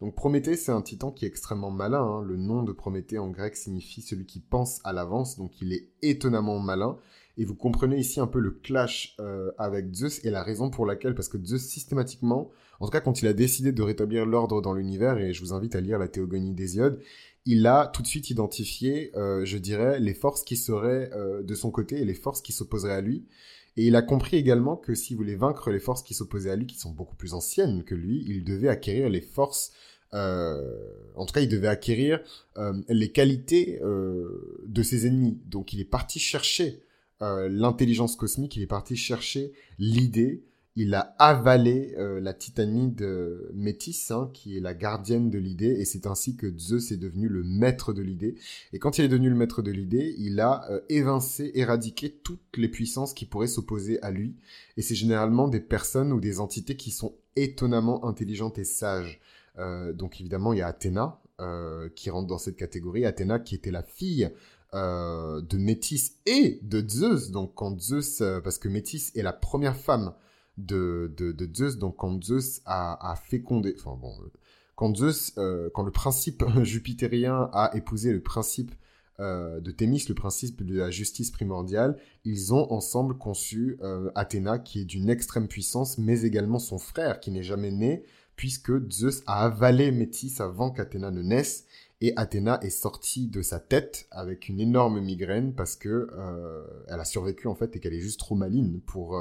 Donc 0.00 0.16
Prométhée, 0.16 0.56
c'est 0.56 0.72
un 0.72 0.82
titan 0.82 1.12
qui 1.12 1.24
est 1.24 1.28
extrêmement 1.28 1.70
malin. 1.70 2.02
Hein. 2.02 2.22
Le 2.22 2.36
nom 2.36 2.62
de 2.62 2.72
Prométhée 2.72 3.18
en 3.18 3.28
grec 3.28 3.56
signifie 3.56 4.02
celui 4.02 4.26
qui 4.26 4.40
pense 4.40 4.80
à 4.84 4.92
l'avance, 4.92 5.36
donc 5.36 5.60
il 5.60 5.72
est 5.72 5.90
étonnamment 6.02 6.58
malin. 6.58 6.98
Et 7.38 7.44
vous 7.44 7.54
comprenez 7.54 7.96
ici 7.96 8.20
un 8.20 8.26
peu 8.26 8.38
le 8.38 8.50
clash 8.50 9.16
euh, 9.18 9.50
avec 9.56 9.94
Zeus 9.94 10.24
et 10.24 10.30
la 10.30 10.42
raison 10.42 10.68
pour 10.68 10.84
laquelle, 10.84 11.14
parce 11.14 11.28
que 11.28 11.42
Zeus 11.42 11.62
systématiquement, 11.62 12.50
en 12.78 12.86
tout 12.86 12.90
cas 12.90 13.00
quand 13.00 13.22
il 13.22 13.26
a 13.26 13.32
décidé 13.32 13.72
de 13.72 13.82
rétablir 13.82 14.26
l'ordre 14.26 14.60
dans 14.60 14.74
l'univers, 14.74 15.16
et 15.18 15.32
je 15.32 15.40
vous 15.40 15.54
invite 15.54 15.74
à 15.74 15.80
lire 15.80 15.98
la 15.98 16.08
Théogonie 16.08 16.52
d'Hésiode, 16.52 17.00
il 17.46 17.66
a 17.66 17.86
tout 17.86 18.02
de 18.02 18.06
suite 18.06 18.28
identifié, 18.30 19.12
euh, 19.16 19.44
je 19.44 19.56
dirais, 19.56 19.98
les 19.98 20.14
forces 20.14 20.44
qui 20.44 20.56
seraient 20.56 21.10
euh, 21.14 21.42
de 21.42 21.54
son 21.54 21.70
côté 21.70 22.00
et 22.00 22.04
les 22.04 22.14
forces 22.14 22.42
qui 22.42 22.52
s'opposeraient 22.52 22.92
à 22.92 23.00
lui. 23.00 23.24
Et 23.78 23.86
il 23.86 23.96
a 23.96 24.02
compris 24.02 24.36
également 24.36 24.76
que 24.76 24.94
s'il 24.94 25.16
voulait 25.16 25.34
vaincre 25.34 25.70
les 25.70 25.80
forces 25.80 26.02
qui 26.02 26.12
s'opposaient 26.12 26.50
à 26.50 26.56
lui, 26.56 26.66
qui 26.66 26.78
sont 26.78 26.90
beaucoup 26.90 27.16
plus 27.16 27.32
anciennes 27.32 27.82
que 27.84 27.94
lui, 27.94 28.22
il 28.28 28.44
devait 28.44 28.68
acquérir 28.68 29.08
les 29.08 29.22
forces 29.22 29.72
euh, 30.14 30.76
en 31.16 31.24
tout 31.24 31.32
cas, 31.32 31.40
il 31.40 31.48
devait 31.48 31.68
acquérir 31.68 32.20
les 32.90 33.10
qualités 33.12 33.80
de 33.80 34.82
ses 34.82 35.06
ennemis. 35.06 35.40
Donc, 35.46 35.72
il 35.72 35.80
est 35.80 35.86
parti 35.86 36.18
chercher 36.18 36.82
l'intelligence 37.48 38.16
cosmique, 38.16 38.56
il 38.56 38.62
est 38.62 38.66
parti 38.66 38.96
chercher 38.96 39.52
l'idée 39.78 40.42
il 40.74 40.94
a 40.94 41.14
avalé 41.18 41.94
euh, 41.98 42.18
la 42.20 42.32
titanide 42.32 43.06
Métis, 43.52 44.10
hein, 44.10 44.30
qui 44.32 44.56
est 44.56 44.60
la 44.60 44.72
gardienne 44.72 45.28
de 45.28 45.38
l'idée, 45.38 45.72
et 45.78 45.84
c'est 45.84 46.06
ainsi 46.06 46.34
que 46.34 46.50
Zeus 46.56 46.92
est 46.92 46.96
devenu 46.96 47.28
le 47.28 47.44
maître 47.44 47.92
de 47.92 48.00
l'idée. 48.00 48.36
Et 48.72 48.78
quand 48.78 48.96
il 48.96 49.04
est 49.04 49.08
devenu 49.08 49.28
le 49.28 49.36
maître 49.36 49.60
de 49.60 49.70
l'idée, 49.70 50.14
il 50.18 50.40
a 50.40 50.64
euh, 50.70 50.80
évincé, 50.88 51.50
éradiqué 51.54 52.10
toutes 52.10 52.56
les 52.56 52.68
puissances 52.68 53.12
qui 53.12 53.26
pourraient 53.26 53.48
s'opposer 53.48 54.00
à 54.02 54.10
lui. 54.10 54.34
Et 54.78 54.82
c'est 54.82 54.94
généralement 54.94 55.46
des 55.46 55.60
personnes 55.60 56.12
ou 56.12 56.20
des 56.20 56.40
entités 56.40 56.76
qui 56.76 56.90
sont 56.90 57.14
étonnamment 57.36 58.06
intelligentes 58.06 58.58
et 58.58 58.64
sages. 58.64 59.20
Euh, 59.58 59.92
donc 59.92 60.20
évidemment, 60.20 60.54
il 60.54 60.60
y 60.60 60.62
a 60.62 60.68
Athéna 60.68 61.18
qui 61.96 62.08
rentre 62.08 62.28
dans 62.28 62.38
cette 62.38 62.54
catégorie. 62.54 63.04
Athéna 63.04 63.40
qui 63.40 63.56
était 63.56 63.72
la 63.72 63.82
fille 63.82 64.30
de 64.72 65.56
Métis 65.58 66.16
et 66.26 66.58
de 66.62 66.86
Zeus. 66.88 67.30
Donc 67.30 67.52
quand 67.54 67.78
Zeus, 67.80 68.22
parce 68.42 68.58
que 68.58 68.68
Métis 68.68 69.14
est 69.14 69.22
la 69.22 69.32
première 69.32 69.76
femme 69.76 70.14
de, 70.58 71.12
de, 71.16 71.54
Zeus. 71.54 71.78
Donc 71.78 71.96
quand 71.96 72.22
Zeus 72.22 72.60
a, 72.66 73.14
fécondé, 73.24 73.74
enfin 73.78 73.96
bon, 74.00 74.12
euh, 74.20 74.30
quand 74.74 74.96
Zeus, 74.96 75.32
euh, 75.38 75.70
quand 75.74 75.82
le 75.82 75.90
principe 75.90 76.44
jupitérien 76.62 77.50
a 77.52 77.70
épousé 77.74 78.12
le 78.12 78.22
principe 78.22 78.74
euh, 79.20 79.60
de 79.60 79.70
Thémis, 79.70 80.04
le 80.08 80.14
principe 80.14 80.64
de 80.64 80.78
la 80.78 80.90
justice 80.90 81.30
primordiale, 81.30 81.98
ils 82.24 82.54
ont 82.54 82.72
ensemble 82.72 83.16
conçu 83.16 83.78
Athéna, 84.14 84.58
qui 84.58 84.80
est 84.80 84.84
d'une 84.84 85.10
extrême 85.10 85.48
puissance, 85.48 85.98
mais 85.98 86.22
également 86.22 86.58
son 86.58 86.78
frère, 86.78 87.20
qui 87.20 87.30
n'est 87.30 87.42
jamais 87.42 87.70
né, 87.70 88.04
puisque 88.36 88.72
Zeus 88.90 89.22
a 89.26 89.44
avalé 89.44 89.90
Métis 89.90 90.40
avant 90.40 90.70
qu'Athéna 90.70 91.10
ne 91.10 91.22
naisse, 91.22 91.66
et 92.02 92.12
Athéna 92.16 92.58
est 92.62 92.70
sortie 92.70 93.28
de 93.28 93.40
sa 93.40 93.60
tête 93.60 94.06
avec 94.10 94.48
une 94.48 94.60
énorme 94.60 95.00
migraine 95.00 95.54
parce 95.54 95.76
que 95.76 96.08
elle 96.88 97.00
a 97.00 97.04
survécu 97.04 97.46
en 97.46 97.54
fait 97.54 97.74
et 97.76 97.80
qu'elle 97.80 97.94
est 97.94 98.00
juste 98.00 98.20
trop 98.20 98.34
maligne 98.34 98.80
pour 98.80 99.16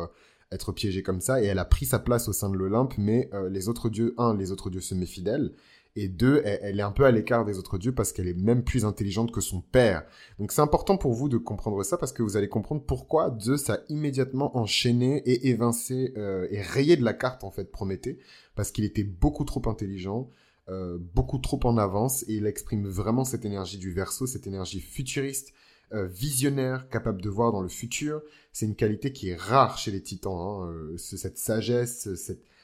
être 0.51 0.71
piégée 0.71 1.03
comme 1.03 1.21
ça, 1.21 1.41
et 1.41 1.45
elle 1.45 1.59
a 1.59 1.65
pris 1.65 1.85
sa 1.85 1.99
place 1.99 2.27
au 2.27 2.33
sein 2.33 2.49
de 2.49 2.57
l'Olympe, 2.57 2.95
mais 2.97 3.29
euh, 3.33 3.49
les 3.49 3.69
autres 3.69 3.89
dieux, 3.89 4.13
un, 4.17 4.35
les 4.35 4.51
autres 4.51 4.69
dieux 4.69 4.81
se 4.81 4.93
méfient 4.93 5.23
d'elle, 5.23 5.53
et 5.97 6.07
deux, 6.07 6.41
elle, 6.45 6.79
est 6.79 6.83
un 6.83 6.91
peu 6.91 7.03
à 7.03 7.11
l'écart 7.11 7.43
des 7.43 7.57
autres 7.57 7.77
dieux 7.77 7.93
parce 7.93 8.13
qu'elle 8.13 8.29
est 8.29 8.33
même 8.33 8.63
plus 8.63 8.85
intelligente 8.85 9.29
que 9.33 9.41
son 9.41 9.59
père. 9.59 10.05
Donc 10.39 10.53
c'est 10.53 10.61
important 10.61 10.95
pour 10.95 11.11
vous 11.11 11.27
de 11.27 11.37
comprendre 11.37 11.83
ça 11.83 11.97
parce 11.97 12.13
que 12.13 12.23
vous 12.23 12.37
allez 12.37 12.47
comprendre 12.47 12.81
pourquoi 12.81 13.35
Zeus 13.41 13.69
a 13.69 13.79
immédiatement 13.89 14.57
enchaîné 14.57 15.17
et 15.25 15.49
évincé 15.49 16.13
euh, 16.15 16.47
et 16.49 16.61
rayé 16.61 16.95
de 16.95 17.03
la 17.03 17.11
carte 17.11 17.43
en 17.43 17.51
fait 17.51 17.69
Prométhée, 17.69 18.19
parce 18.55 18.71
qu'il 18.71 18.85
était 18.85 19.03
beaucoup 19.03 19.43
trop 19.43 19.61
intelligent, 19.65 20.29
euh, 20.71 20.97
beaucoup 21.13 21.37
trop 21.37 21.59
en 21.65 21.77
avance, 21.77 22.23
et 22.29 22.35
il 22.35 22.45
exprime 22.45 22.87
vraiment 22.87 23.25
cette 23.25 23.43
énergie 23.43 23.77
du 23.77 23.91
verso, 23.91 24.25
cette 24.25 24.47
énergie 24.47 24.79
futuriste, 24.79 25.51
euh, 25.91 26.07
visionnaire, 26.07 26.87
capable 26.87 27.21
de 27.21 27.27
voir 27.27 27.51
dans 27.51 27.61
le 27.61 27.67
futur. 27.67 28.21
C'est 28.53 28.67
une 28.67 28.77
qualité 28.77 29.11
qui 29.11 29.29
est 29.29 29.35
rare 29.35 29.77
chez 29.77 29.91
les 29.91 30.01
titans, 30.01 30.33
hein, 30.33 30.71
euh, 30.71 30.97
cette 30.97 31.37
sagesse, 31.37 32.07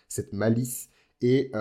cette, 0.07 0.31
malice. 0.31 0.87
Et, 1.21 1.51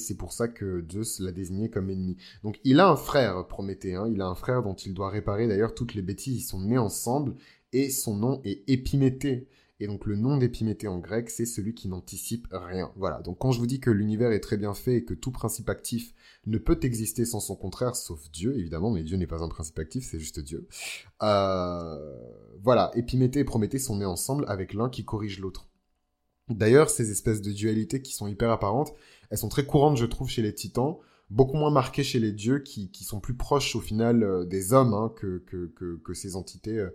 c'est 0.00 0.16
pour 0.16 0.32
ça 0.32 0.48
que 0.48 0.84
Zeus 0.90 1.20
l'a 1.20 1.30
désigné 1.30 1.70
comme 1.70 1.88
ennemi. 1.88 2.16
Donc 2.42 2.58
il 2.64 2.80
a 2.80 2.88
un 2.88 2.96
frère, 2.96 3.46
Prométhée, 3.46 3.94
hein, 3.94 4.08
il 4.12 4.20
a 4.20 4.26
un 4.26 4.34
frère 4.34 4.64
dont 4.64 4.74
il 4.74 4.92
doit 4.92 5.10
réparer 5.10 5.46
d'ailleurs 5.46 5.74
toutes 5.74 5.94
les 5.94 6.02
bêtises, 6.02 6.40
ils 6.40 6.46
sont 6.46 6.60
nés 6.60 6.78
ensemble, 6.78 7.36
et 7.72 7.90
son 7.90 8.16
nom 8.16 8.40
est 8.44 8.68
Épiméthée. 8.68 9.46
Et 9.80 9.86
donc 9.86 10.06
le 10.06 10.16
nom 10.16 10.36
d'Épiméthée 10.36 10.88
en 10.88 10.98
grec, 10.98 11.30
c'est 11.30 11.46
celui 11.46 11.72
qui 11.72 11.88
n'anticipe 11.88 12.48
rien. 12.50 12.90
Voilà, 12.96 13.20
donc 13.20 13.38
quand 13.38 13.52
je 13.52 13.60
vous 13.60 13.66
dis 13.66 13.78
que 13.78 13.90
l'univers 13.90 14.32
est 14.32 14.40
très 14.40 14.56
bien 14.56 14.74
fait 14.74 14.96
et 14.96 15.04
que 15.04 15.14
tout 15.14 15.30
principe 15.30 15.68
actif 15.68 16.14
ne 16.46 16.58
peut 16.58 16.78
exister 16.82 17.24
sans 17.24 17.38
son 17.38 17.54
contraire, 17.54 17.94
sauf 17.94 18.28
Dieu, 18.32 18.58
évidemment, 18.58 18.90
mais 18.90 19.04
Dieu 19.04 19.16
n'est 19.16 19.28
pas 19.28 19.42
un 19.42 19.48
principe 19.48 19.78
actif, 19.78 20.04
c'est 20.04 20.18
juste 20.18 20.40
Dieu. 20.40 20.66
Euh, 21.22 22.16
voilà, 22.60 22.90
Épiméthée 22.94 23.40
et 23.40 23.44
Prométhée 23.44 23.78
sont 23.78 23.96
nés 23.96 24.04
ensemble 24.04 24.44
avec 24.48 24.74
l'un 24.74 24.88
qui 24.88 25.04
corrige 25.04 25.38
l'autre. 25.38 25.68
D'ailleurs, 26.48 26.90
ces 26.90 27.10
espèces 27.10 27.42
de 27.42 27.52
dualités 27.52 28.02
qui 28.02 28.12
sont 28.12 28.26
hyper 28.26 28.50
apparentes, 28.50 28.94
elles 29.30 29.38
sont 29.38 29.48
très 29.48 29.66
courantes, 29.66 29.98
je 29.98 30.06
trouve, 30.06 30.28
chez 30.28 30.42
les 30.42 30.54
titans, 30.54 30.96
beaucoup 31.30 31.56
moins 31.56 31.70
marquées 31.70 32.02
chez 32.02 32.18
les 32.18 32.32
dieux, 32.32 32.60
qui, 32.60 32.90
sont 33.04 33.20
plus 33.20 33.34
proches 33.34 33.76
au 33.76 33.80
final 33.80 34.22
euh, 34.24 34.44
des 34.44 34.72
hommes 34.72 34.94
hein, 34.94 35.12
que, 35.14 36.14
ces 36.14 36.34
entités 36.34 36.78
euh, 36.78 36.90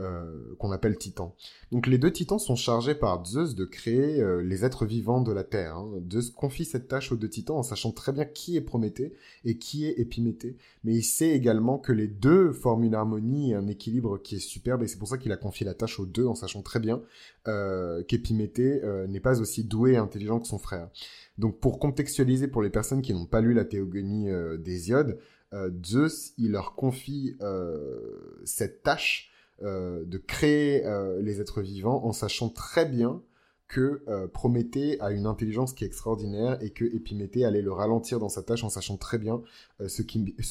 euh, 0.00 0.56
qu'on 0.58 0.72
appelle 0.72 0.98
titans. 0.98 1.30
Donc 1.70 1.86
les 1.86 1.98
deux 1.98 2.10
titans 2.10 2.40
sont 2.40 2.56
chargés 2.56 2.96
par 2.96 3.24
Zeus 3.24 3.54
de 3.54 3.64
créer 3.64 4.20
euh, 4.20 4.42
les 4.42 4.64
êtres 4.64 4.86
vivants 4.86 5.20
de 5.20 5.30
la 5.30 5.44
Terre. 5.44 5.76
Hein. 5.76 6.02
Zeus 6.10 6.30
confie 6.30 6.64
cette 6.64 6.88
tâche 6.88 7.12
aux 7.12 7.16
deux 7.16 7.28
titans 7.28 7.58
en 7.58 7.62
sachant 7.62 7.92
très 7.92 8.10
bien 8.10 8.24
qui 8.24 8.56
est 8.56 8.60
Prométhée 8.60 9.12
et 9.44 9.56
qui 9.56 9.86
est 9.86 10.00
Épiméthée. 10.00 10.56
Mais 10.82 10.96
il 10.96 11.04
sait 11.04 11.28
également 11.28 11.78
que 11.78 11.92
les 11.92 12.08
deux 12.08 12.50
forment 12.52 12.82
une 12.82 12.96
harmonie 12.96 13.52
et 13.52 13.54
un 13.54 13.68
équilibre 13.68 14.18
qui 14.18 14.34
est 14.34 14.40
superbe 14.40 14.82
et 14.82 14.88
c'est 14.88 14.98
pour 14.98 15.06
ça 15.06 15.16
qu'il 15.16 15.30
a 15.30 15.36
confié 15.36 15.64
la 15.64 15.74
tâche 15.74 16.00
aux 16.00 16.06
deux 16.06 16.26
en 16.26 16.34
sachant 16.34 16.62
très 16.62 16.80
bien 16.80 17.00
euh, 17.46 18.02
qu'Épiméthée 18.02 18.82
n'est 19.06 19.20
pas 19.20 19.40
aussi 19.40 19.62
doué 19.62 19.92
et 19.92 19.96
intelligent 19.96 20.40
que 20.40 20.48
son 20.48 20.58
frère. 20.58 20.88
Donc 21.38 21.60
pour 21.60 21.78
contextualiser 21.78 22.48
pour 22.48 22.62
les 22.62 22.70
personnes 22.70 23.00
qui 23.00 23.14
n'ont 23.14 23.26
pas 23.26 23.40
lu 23.40 23.54
la 23.54 23.64
théogonie 23.64 24.28
d'Hésiode, 24.58 25.20
Zeus, 25.84 26.32
il 26.36 26.50
leur 26.50 26.74
confie 26.74 27.36
cette 28.44 28.82
tâche 28.82 29.30
de 29.64 30.18
créer 30.18 30.84
euh, 30.86 31.20
les 31.22 31.40
êtres 31.40 31.62
vivants 31.62 32.04
en 32.04 32.12
sachant 32.12 32.48
très 32.48 32.86
bien 32.86 33.22
que 33.68 34.02
euh, 34.08 34.28
Prométhée 34.28 35.00
a 35.00 35.10
une 35.10 35.26
intelligence 35.26 35.72
qui 35.72 35.84
est 35.84 35.86
extraordinaire 35.86 36.62
et 36.62 36.70
que 36.70 36.84
Épiméthée 36.84 37.44
allait 37.44 37.62
le 37.62 37.72
ralentir 37.72 38.20
dans 38.20 38.28
sa 38.28 38.42
tâche 38.42 38.62
en 38.62 38.68
sachant 38.68 38.96
très 38.96 39.18
bien 39.18 39.42
euh, 39.80 39.88
ce 39.88 40.02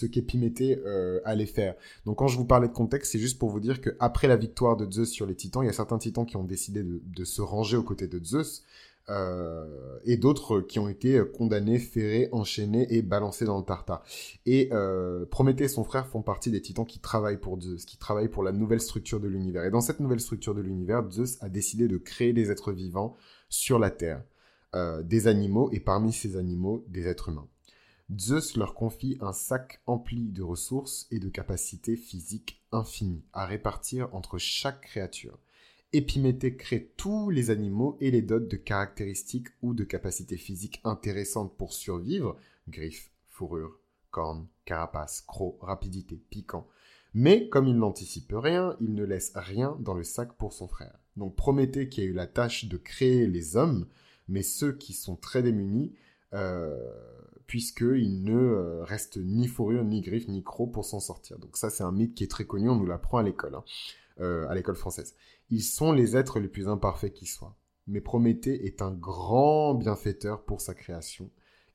qu'Épiméthée 0.06 0.82
euh, 0.86 1.22
allait 1.24 1.46
faire. 1.46 1.76
Donc 2.06 2.18
quand 2.18 2.28
je 2.28 2.38
vous 2.38 2.46
parlais 2.46 2.68
de 2.68 2.74
contexte, 2.74 3.12
c'est 3.12 3.20
juste 3.20 3.40
pour 3.40 3.50
vous 3.50 3.60
dire 3.60 3.82
qu'après 3.82 4.28
la 4.28 4.36
victoire 4.36 4.76
de 4.76 4.92
Zeus 4.92 5.10
sur 5.10 5.26
les 5.26 5.36
titans, 5.36 5.64
il 5.64 5.68
y 5.68 5.70
a 5.70 5.74
certains 5.74 6.00
titans 6.00 6.26
qui 6.26 6.38
ont 6.38 6.44
décidé 6.44 6.84
de 6.84 7.24
se 7.24 7.42
ranger 7.42 7.78
aux 7.78 7.84
côtés 7.84 8.08
de 8.08 8.24
Zeus, 8.24 8.64
euh, 8.64 8.93
et 9.10 10.18
d'autres 10.18 10.62
qui 10.62 10.80
ont 10.80 10.88
été 10.88 11.22
condamnés, 11.34 11.80
ferrés, 11.80 12.30
enchaînés 12.32 12.88
et 12.90 13.02
balancés 13.02 13.46
dans 13.46 13.58
le 13.58 13.66
tartare. 13.66 14.04
Et 14.46 14.70
euh, 14.72 15.26
Prométhée 15.26 15.66
et 15.66 15.68
son 15.68 15.84
frère 15.84 16.08
font 16.08 16.22
partie 16.22 16.52
des 16.52 16.62
titans 16.62 16.86
qui 16.86 17.00
travaillent 17.00 17.40
pour 17.40 17.60
Zeus, 17.60 17.86
qui 17.86 17.98
travaillent 17.98 18.30
pour 18.30 18.44
la 18.44 18.52
nouvelle 18.52 18.82
structure 18.82 19.20
de 19.20 19.28
l'univers. 19.28 19.66
Et 19.66 19.72
dans 19.72 19.82
cette 19.82 20.00
nouvelle 20.00 20.20
structure 20.20 20.56
de 20.56 20.62
l'univers, 20.62 21.04
Zeus 21.10 21.38
a 21.42 21.50
décidé 21.50 21.88
de 21.88 21.98
créer 21.98 22.34
des 22.34 22.52
êtres 22.52 22.72
vivants 22.72 23.16
sur 23.50 23.80
la 23.80 23.92
Terre, 23.92 24.24
euh, 24.76 25.04
des 25.04 25.28
animaux, 25.28 25.70
et 25.72 25.80
parmi 25.80 26.14
ces 26.14 26.38
animaux, 26.38 26.86
des 26.88 27.08
êtres 27.08 27.30
humains. 27.30 27.48
Zeus 28.18 28.58
leur 28.58 28.74
confie 28.74 29.18
un 29.22 29.34
sac 29.34 29.82
empli 29.88 30.32
de 30.32 30.44
ressources 30.44 31.08
et 31.10 31.20
de 31.20 31.30
capacités 31.30 31.96
physiques 31.96 32.62
infinies 32.72 33.24
à 33.34 33.46
répartir 33.46 34.10
entre 34.14 34.38
chaque 34.38 34.82
créature. 34.82 35.40
Épiméthée 35.94 36.56
crée 36.56 36.92
tous 36.98 37.30
les 37.30 37.52
animaux 37.52 37.98
et 38.02 38.10
les 38.10 38.24
dote 38.24 38.48
de 38.48 38.58
caractéristiques 38.58 39.50
ou 39.62 39.76
de 39.76 39.84
capacités 39.84 40.38
physiques 40.38 40.82
intéressantes 40.84 41.56
pour 41.56 41.72
survivre, 41.72 42.36
griffes, 42.68 43.12
fourrure, 43.30 43.80
cornes, 44.10 44.48
carapace, 44.66 45.22
crocs, 45.22 45.58
rapidité, 45.62 46.20
piquant. 46.30 46.68
Mais 47.14 47.48
comme 47.50 47.68
il 47.68 47.78
n'anticipe 47.78 48.34
rien, 48.36 48.76
il 48.82 48.96
ne 48.96 49.04
laisse 49.04 49.34
rien 49.36 49.78
dans 49.82 49.94
le 49.94 50.04
sac 50.04 50.34
pour 50.34 50.52
son 50.52 50.68
frère. 50.68 50.98
Donc 51.16 51.36
Prométhée 51.36 51.90
qui 51.90 52.02
a 52.02 52.06
eu 52.06 52.14
la 52.14 52.26
tâche 52.26 52.66
de 52.66 52.78
créer 52.78 53.28
les 53.28 53.56
hommes, 53.56 53.86
mais 54.28 54.42
ceux 54.42 54.74
qui 54.74 54.94
sont 54.94 55.16
très 55.16 55.44
démunis, 55.44 55.94
euh, 56.34 56.76
puisqu'il 57.46 58.24
ne 58.24 58.36
euh, 58.36 58.84
reste 58.84 59.18
ni 59.18 59.48
fourrure, 59.48 59.84
ni 59.84 60.02
griffes, 60.02 60.28
ni 60.28 60.44
crocs 60.44 60.72
pour 60.72 60.86
s'en 60.86 61.00
sortir. 61.00 61.38
Donc 61.38 61.56
ça 61.56 61.70
c'est 61.70 61.84
un 61.84 61.92
mythe 61.92 62.16
qui 62.16 62.24
est 62.24 62.32
très 62.32 62.46
connu, 62.46 62.68
on 62.70 62.78
nous 62.78 62.88
l'apprend 62.88 63.20
à 63.20 63.24
l'école, 63.24 63.56
hein, 63.56 63.64
euh, 64.20 64.48
à 64.48 64.56
l'école 64.56 64.76
française. 64.76 65.16
Ils 65.50 65.64
sont 65.64 65.92
les 65.92 66.16
êtres 66.16 66.40
les 66.40 66.48
plus 66.48 66.68
imparfaits 66.68 67.14
qui 67.14 67.26
soient. 67.26 67.58
Mais 67.88 68.02
Prométhée 68.02 68.66
est 68.66 68.82
un 68.82 68.92
grand 68.92 69.74
bienfaiteur 69.74 70.46
pour 70.46 70.62
sa 70.62 70.74
création. 70.74 71.30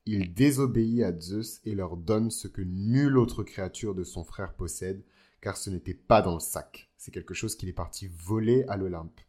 Il 0.05 0.33
désobéit 0.33 1.03
à 1.03 1.17
Zeus 1.19 1.61
et 1.65 1.75
leur 1.75 1.97
donne 1.97 2.31
ce 2.31 2.47
que 2.47 2.61
nulle 2.61 3.17
autre 3.17 3.43
créature 3.43 3.93
de 3.93 4.03
son 4.03 4.23
frère 4.23 4.55
possède, 4.55 5.03
car 5.41 5.55
ce 5.55 5.69
n'était 5.69 5.93
pas 5.93 6.21
dans 6.21 6.33
le 6.33 6.39
sac. 6.39 6.89
C'est 6.97 7.11
quelque 7.11 7.33
chose 7.33 7.55
qu'il 7.55 7.69
est 7.69 7.73
parti 7.73 8.07
voler 8.07 8.65
à 8.67 8.77
l'Olympe. 8.77 9.19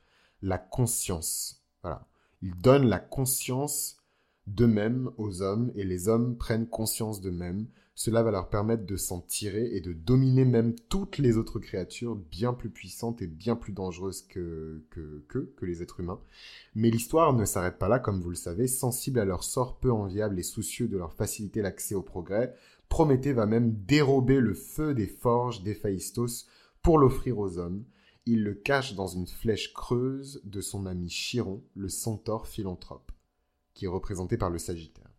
La 0.40 0.59
conscience. 0.59 1.62
Voilà. 1.83 2.09
Il 2.40 2.55
donne 2.55 2.87
la 2.87 2.99
conscience 2.99 4.00
d'eux-mêmes 4.47 5.11
aux 5.16 5.42
hommes 5.42 5.70
et 5.75 5.85
les 5.85 6.09
hommes 6.09 6.37
prennent 6.37 6.66
conscience 6.66 7.20
d'eux-mêmes. 7.20 7.66
Cela 7.94 8.23
va 8.23 8.30
leur 8.30 8.49
permettre 8.49 8.87
de 8.87 8.97
s'en 8.97 9.20
tirer 9.20 9.76
et 9.76 9.80
de 9.80 9.92
dominer 9.92 10.47
même 10.47 10.75
toutes 10.88 11.18
les 11.18 11.37
autres 11.37 11.59
créatures 11.59 12.16
bien 12.16 12.54
plus 12.54 12.70
puissantes 12.70 13.20
et 13.20 13.26
bien 13.26 13.56
plus 13.56 13.73
dangereuses 13.73 14.23
que, 14.23 14.82
que, 14.90 15.23
que, 15.28 15.52
que 15.56 15.66
les 15.66 15.82
êtres 15.82 16.00
humains. 16.00 16.20
Mais 16.75 16.90
l'histoire 16.90 17.35
ne 17.35 17.44
s'arrête 17.44 17.78
pas 17.78 17.88
là, 17.88 17.99
comme 17.99 18.20
vous 18.20 18.30
le 18.30 18.37
savez, 18.37 18.68
sensible 18.68 19.18
à 19.18 19.26
leur 19.26 19.44
sort 19.44 19.78
peu 19.78 19.92
enviable 19.92 20.38
et 20.38 20.42
soucieux 20.42 20.88
de 20.88 20.97
leur 20.97 21.12
faciliter 21.12 21.61
l'accès 21.61 21.94
au 21.94 22.02
progrès. 22.02 22.54
Prométhée 22.88 23.35
va 23.35 23.47
même 23.47 23.73
dérober 23.87 24.40
le 24.40 24.54
feu 24.54 24.94
des 24.94 25.06
forges 25.06 25.62
d'Héphaïstos 25.62 26.47
pour 26.82 26.99
l'offrir 26.99 27.38
aux 27.38 27.59
hommes. 27.59 27.85
Il 28.25 28.44
le 28.44 28.54
cache 28.54 28.94
dans 28.94 29.09
une 29.09 29.26
flèche 29.26 29.75
creuse 29.75 30.40
de 30.44 30.61
son 30.61 30.87
ami 30.87 31.09
Chiron, 31.09 31.62
le 31.75 31.88
centaure 31.88 32.47
philanthrope 32.47 33.12
qui 33.75 33.85
est 33.85 33.89
représenté 33.89 34.37
par 34.37 34.50
le 34.50 34.59
Sagittaire. 34.59 35.11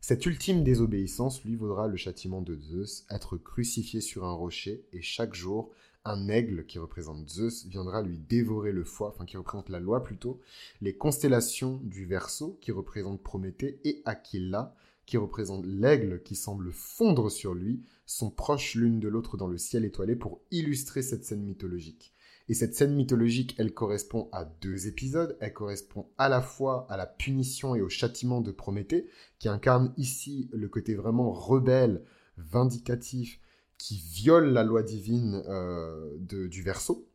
Cette 0.00 0.24
ultime 0.26 0.62
désobéissance 0.62 1.42
lui 1.44 1.56
vaudra 1.56 1.88
le 1.88 1.96
châtiment 1.96 2.40
de 2.40 2.56
Zeus, 2.56 3.04
être 3.10 3.36
crucifié 3.36 4.00
sur 4.00 4.24
un 4.24 4.32
rocher, 4.32 4.84
et 4.92 5.02
chaque 5.02 5.34
jour, 5.34 5.72
un 6.04 6.28
aigle 6.28 6.66
qui 6.66 6.78
représente 6.78 7.28
Zeus 7.28 7.66
viendra 7.66 8.02
lui 8.02 8.18
dévorer 8.18 8.70
le 8.70 8.84
foie, 8.84 9.08
enfin 9.08 9.24
qui 9.24 9.36
représente 9.36 9.68
la 9.68 9.80
loi 9.80 10.04
plutôt, 10.04 10.40
les 10.80 10.96
constellations 10.96 11.80
du 11.82 12.06
Verseau 12.06 12.56
qui 12.60 12.70
représente 12.70 13.22
Prométhée 13.22 13.80
et 13.84 14.02
Aquila 14.04 14.76
qui 15.06 15.16
représente 15.16 15.64
l'aigle 15.64 16.20
qui 16.22 16.34
semble 16.34 16.72
fondre 16.72 17.30
sur 17.30 17.54
lui, 17.54 17.82
sont 18.04 18.30
proches 18.30 18.74
l'une 18.74 19.00
de 19.00 19.08
l'autre 19.08 19.36
dans 19.36 19.46
le 19.46 19.56
ciel 19.56 19.84
étoilé 19.84 20.16
pour 20.16 20.40
illustrer 20.50 21.02
cette 21.02 21.24
scène 21.24 21.44
mythologique. 21.44 22.12
Et 22.48 22.54
cette 22.54 22.74
scène 22.74 22.94
mythologique, 22.94 23.54
elle 23.58 23.74
correspond 23.74 24.28
à 24.32 24.44
deux 24.44 24.86
épisodes. 24.86 25.36
Elle 25.40 25.52
correspond 25.52 26.06
à 26.16 26.28
la 26.28 26.40
fois 26.40 26.86
à 26.88 26.96
la 26.96 27.06
punition 27.06 27.74
et 27.74 27.82
au 27.82 27.88
châtiment 27.88 28.40
de 28.40 28.52
Prométhée, 28.52 29.08
qui 29.38 29.48
incarne 29.48 29.92
ici 29.96 30.48
le 30.52 30.68
côté 30.68 30.94
vraiment 30.94 31.32
rebelle, 31.32 32.04
vindicatif, 32.36 33.40
qui 33.78 33.96
viole 33.96 34.52
la 34.52 34.62
loi 34.62 34.82
divine 34.82 35.42
euh, 35.48 36.16
du 36.18 36.62
Verseau. 36.62 37.08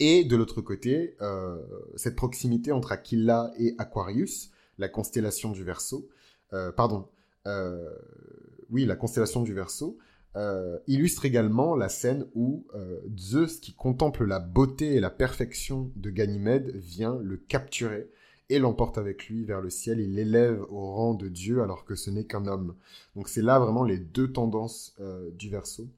Et 0.00 0.24
de 0.24 0.34
l'autre 0.34 0.62
côté, 0.62 1.14
euh, 1.20 1.58
cette 1.96 2.16
proximité 2.16 2.72
entre 2.72 2.90
Aquila 2.90 3.52
et 3.58 3.74
Aquarius, 3.78 4.50
la 4.78 4.88
constellation 4.88 5.52
du 5.52 5.62
Verseau. 5.62 6.08
Euh, 6.52 6.72
pardon. 6.72 7.08
oui, 8.70 8.86
la 8.86 8.96
constellation 8.96 9.42
du 9.42 9.52
Verseau, 9.52 9.98
euh, 10.34 10.78
illustre 10.86 11.26
également 11.26 11.76
la 11.76 11.88
scène 11.88 12.26
où 12.34 12.66
euh, 12.74 13.00
Zeus, 13.18 13.60
qui 13.60 13.74
contemple 13.74 14.24
la 14.24 14.40
beauté 14.40 14.94
et 14.94 15.00
la 15.00 15.10
perfection 15.10 15.90
de 15.96 16.10
Ganymède, 16.10 16.74
vient 16.76 17.18
le 17.22 17.36
capturer 17.36 18.08
et 18.48 18.58
l'emporte 18.58 18.96
avec 18.96 19.28
lui 19.28 19.44
vers 19.44 19.60
le 19.60 19.68
ciel. 19.68 20.00
Il 20.00 20.14
l'élève 20.14 20.62
au 20.70 20.92
rang 20.92 21.14
de 21.14 21.28
Dieu 21.28 21.62
alors 21.62 21.84
que 21.84 21.94
ce 21.94 22.10
n'est 22.10 22.24
qu'un 22.24 22.46
homme. 22.46 22.74
Donc 23.14 23.28
c'est 23.28 23.42
là 23.42 23.58
vraiment 23.58 23.84
les 23.84 23.98
deux 23.98 24.32
tendances 24.32 24.94
euh, 25.00 25.30
du 25.32 25.50
verso. 25.50 25.88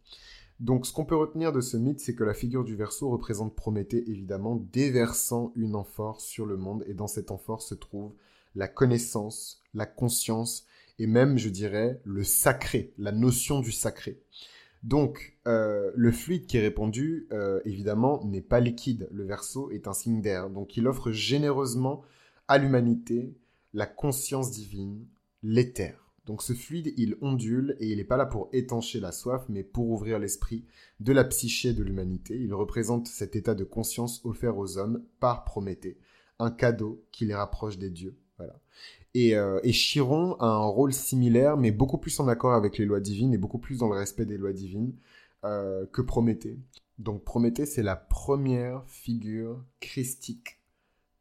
Donc 0.60 0.86
ce 0.86 0.92
qu'on 0.92 1.04
peut 1.04 1.16
retenir 1.16 1.52
de 1.52 1.60
ce 1.60 1.76
mythe, 1.76 2.00
c'est 2.00 2.14
que 2.14 2.24
la 2.24 2.34
figure 2.34 2.64
du 2.64 2.76
verso 2.76 3.10
représente 3.10 3.54
Prométhée 3.54 4.08
évidemment 4.08 4.56
déversant 4.72 5.52
une 5.56 5.74
amphore 5.74 6.20
sur 6.20 6.46
le 6.46 6.56
monde 6.56 6.84
et 6.86 6.94
dans 6.94 7.08
cette 7.08 7.30
amphore 7.30 7.62
se 7.62 7.74
trouve 7.74 8.12
la 8.54 8.68
connaissance, 8.68 9.62
la 9.74 9.86
conscience 9.86 10.66
et 10.98 11.06
même, 11.06 11.38
je 11.38 11.48
dirais, 11.48 12.00
le 12.04 12.22
sacré, 12.22 12.92
la 12.98 13.12
notion 13.12 13.60
du 13.60 13.72
sacré. 13.72 14.20
Donc, 14.84 15.38
euh, 15.46 15.90
le 15.94 16.12
fluide 16.12 16.46
qui 16.46 16.58
est 16.58 16.60
répandu, 16.60 17.26
euh, 17.32 17.60
évidemment, 17.64 18.22
n'est 18.24 18.42
pas 18.42 18.60
liquide. 18.60 19.08
Le 19.10 19.24
verso 19.24 19.70
est 19.70 19.88
un 19.88 19.94
signe 19.94 20.20
d'air. 20.20 20.50
Donc, 20.50 20.76
il 20.76 20.86
offre 20.86 21.10
généreusement 21.10 22.02
à 22.48 22.58
l'humanité 22.58 23.34
la 23.72 23.86
conscience 23.86 24.50
divine, 24.50 25.06
l'éther. 25.42 26.12
Donc, 26.26 26.42
ce 26.42 26.52
fluide, 26.52 26.92
il 26.98 27.16
ondule 27.22 27.76
et 27.80 27.88
il 27.88 27.96
n'est 27.96 28.04
pas 28.04 28.18
là 28.18 28.26
pour 28.26 28.48
étancher 28.52 29.00
la 29.00 29.10
soif, 29.10 29.44
mais 29.48 29.62
pour 29.62 29.88
ouvrir 29.88 30.18
l'esprit 30.18 30.64
de 31.00 31.12
la 31.12 31.24
psyché 31.24 31.72
de 31.72 31.82
l'humanité. 31.82 32.36
Il 32.38 32.52
représente 32.52 33.08
cet 33.08 33.36
état 33.36 33.54
de 33.54 33.64
conscience 33.64 34.20
offert 34.24 34.58
aux 34.58 34.76
hommes 34.76 35.02
par 35.18 35.44
Prométhée, 35.44 35.98
un 36.38 36.50
cadeau 36.50 37.04
qui 37.10 37.24
les 37.24 37.34
rapproche 37.34 37.78
des 37.78 37.90
dieux. 37.90 38.18
Voilà. 38.36 38.60
Euh, 39.16 39.60
et, 39.62 39.72
Chiron 39.72 40.34
a 40.40 40.46
un 40.46 40.66
rôle 40.66 40.92
similaire, 40.92 41.56
mais 41.56 41.70
beaucoup 41.70 41.98
plus 41.98 42.18
en 42.18 42.28
accord 42.28 42.54
avec 42.54 42.78
les 42.78 42.84
lois 42.84 43.00
divines 43.00 43.32
et 43.32 43.38
beaucoup 43.38 43.58
plus 43.58 43.78
dans 43.78 43.88
le 43.88 43.96
respect 43.96 44.26
des 44.26 44.36
lois 44.36 44.52
divines 44.52 44.94
euh, 45.44 45.86
que 45.92 46.02
Prométhée. 46.02 46.58
Donc 46.98 47.22
Prométhée, 47.24 47.66
c'est 47.66 47.82
la 47.82 47.96
première 47.96 48.82
figure 48.86 49.64
christique, 49.80 50.58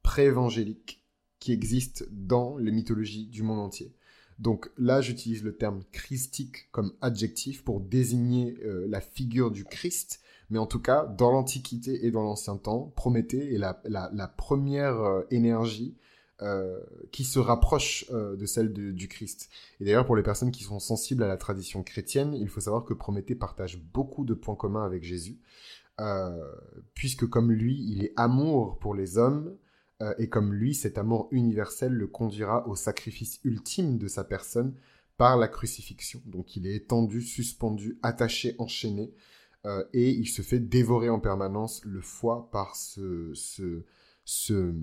pré-évangélique, 0.01 1.03
qui 1.39 1.51
existe 1.51 2.07
dans 2.11 2.57
les 2.57 2.71
mythologies 2.71 3.27
du 3.27 3.43
monde 3.43 3.59
entier. 3.59 3.93
Donc 4.39 4.71
là, 4.77 5.01
j'utilise 5.01 5.43
le 5.43 5.55
terme 5.55 5.83
christique 5.91 6.71
comme 6.71 6.93
adjectif 7.01 7.63
pour 7.63 7.79
désigner 7.79 8.57
euh, 8.63 8.87
la 8.89 9.01
figure 9.01 9.51
du 9.51 9.65
Christ, 9.65 10.21
mais 10.49 10.57
en 10.57 10.65
tout 10.65 10.79
cas, 10.79 11.05
dans 11.05 11.31
l'Antiquité 11.31 12.07
et 12.07 12.11
dans 12.11 12.23
l'Ancien 12.23 12.57
Temps, 12.57 12.91
Prométhée 12.95 13.53
est 13.53 13.59
la 13.59 14.27
première 14.35 15.23
énergie 15.29 15.95
euh, 16.43 16.77
qui 17.13 17.23
se 17.23 17.39
rapproche 17.39 18.05
euh, 18.11 18.35
de 18.35 18.45
celle 18.45 18.73
du 18.73 19.07
Christ. 19.07 19.49
Et 19.79 19.85
d'ailleurs, 19.85 20.05
pour 20.05 20.17
les 20.17 20.23
personnes 20.23 20.51
qui 20.51 20.63
sont 20.63 20.79
sensibles 20.79 21.23
à 21.23 21.27
la 21.27 21.37
tradition 21.37 21.83
chrétienne, 21.83 22.33
il 22.33 22.49
faut 22.49 22.59
savoir 22.59 22.83
que 22.83 22.93
Prométhée 22.93 23.35
partage 23.35 23.77
beaucoup 23.77 24.25
de 24.25 24.33
points 24.33 24.55
communs 24.55 24.83
avec 24.83 25.03
Jésus, 25.03 25.39
euh, 26.01 26.37
puisque 26.95 27.25
comme 27.27 27.49
lui, 27.49 27.81
il 27.87 28.03
est 28.03 28.11
amour 28.17 28.77
pour 28.79 28.93
les 28.93 29.17
hommes, 29.17 29.55
et 30.17 30.27
comme 30.27 30.53
lui, 30.53 30.75
cet 30.75 30.97
amour 30.97 31.29
universel 31.31 31.93
le 31.93 32.07
conduira 32.07 32.67
au 32.67 32.75
sacrifice 32.75 33.39
ultime 33.45 33.97
de 33.97 34.09
sa 34.09 34.25
personne 34.25 34.75
par 35.15 35.37
la 35.37 35.47
crucifixion. 35.47 36.21
Donc 36.25 36.57
il 36.57 36.67
est 36.67 36.75
étendu, 36.75 37.21
suspendu, 37.21 37.99
attaché, 38.03 38.53
enchaîné, 38.57 39.13
et 39.93 40.09
il 40.09 40.27
se 40.27 40.41
fait 40.41 40.59
dévorer 40.59 41.09
en 41.09 41.21
permanence 41.21 41.85
le 41.85 42.01
foie 42.01 42.49
par 42.51 42.75
ce, 42.75 43.31
ce, 43.33 43.85
ce 44.25 44.73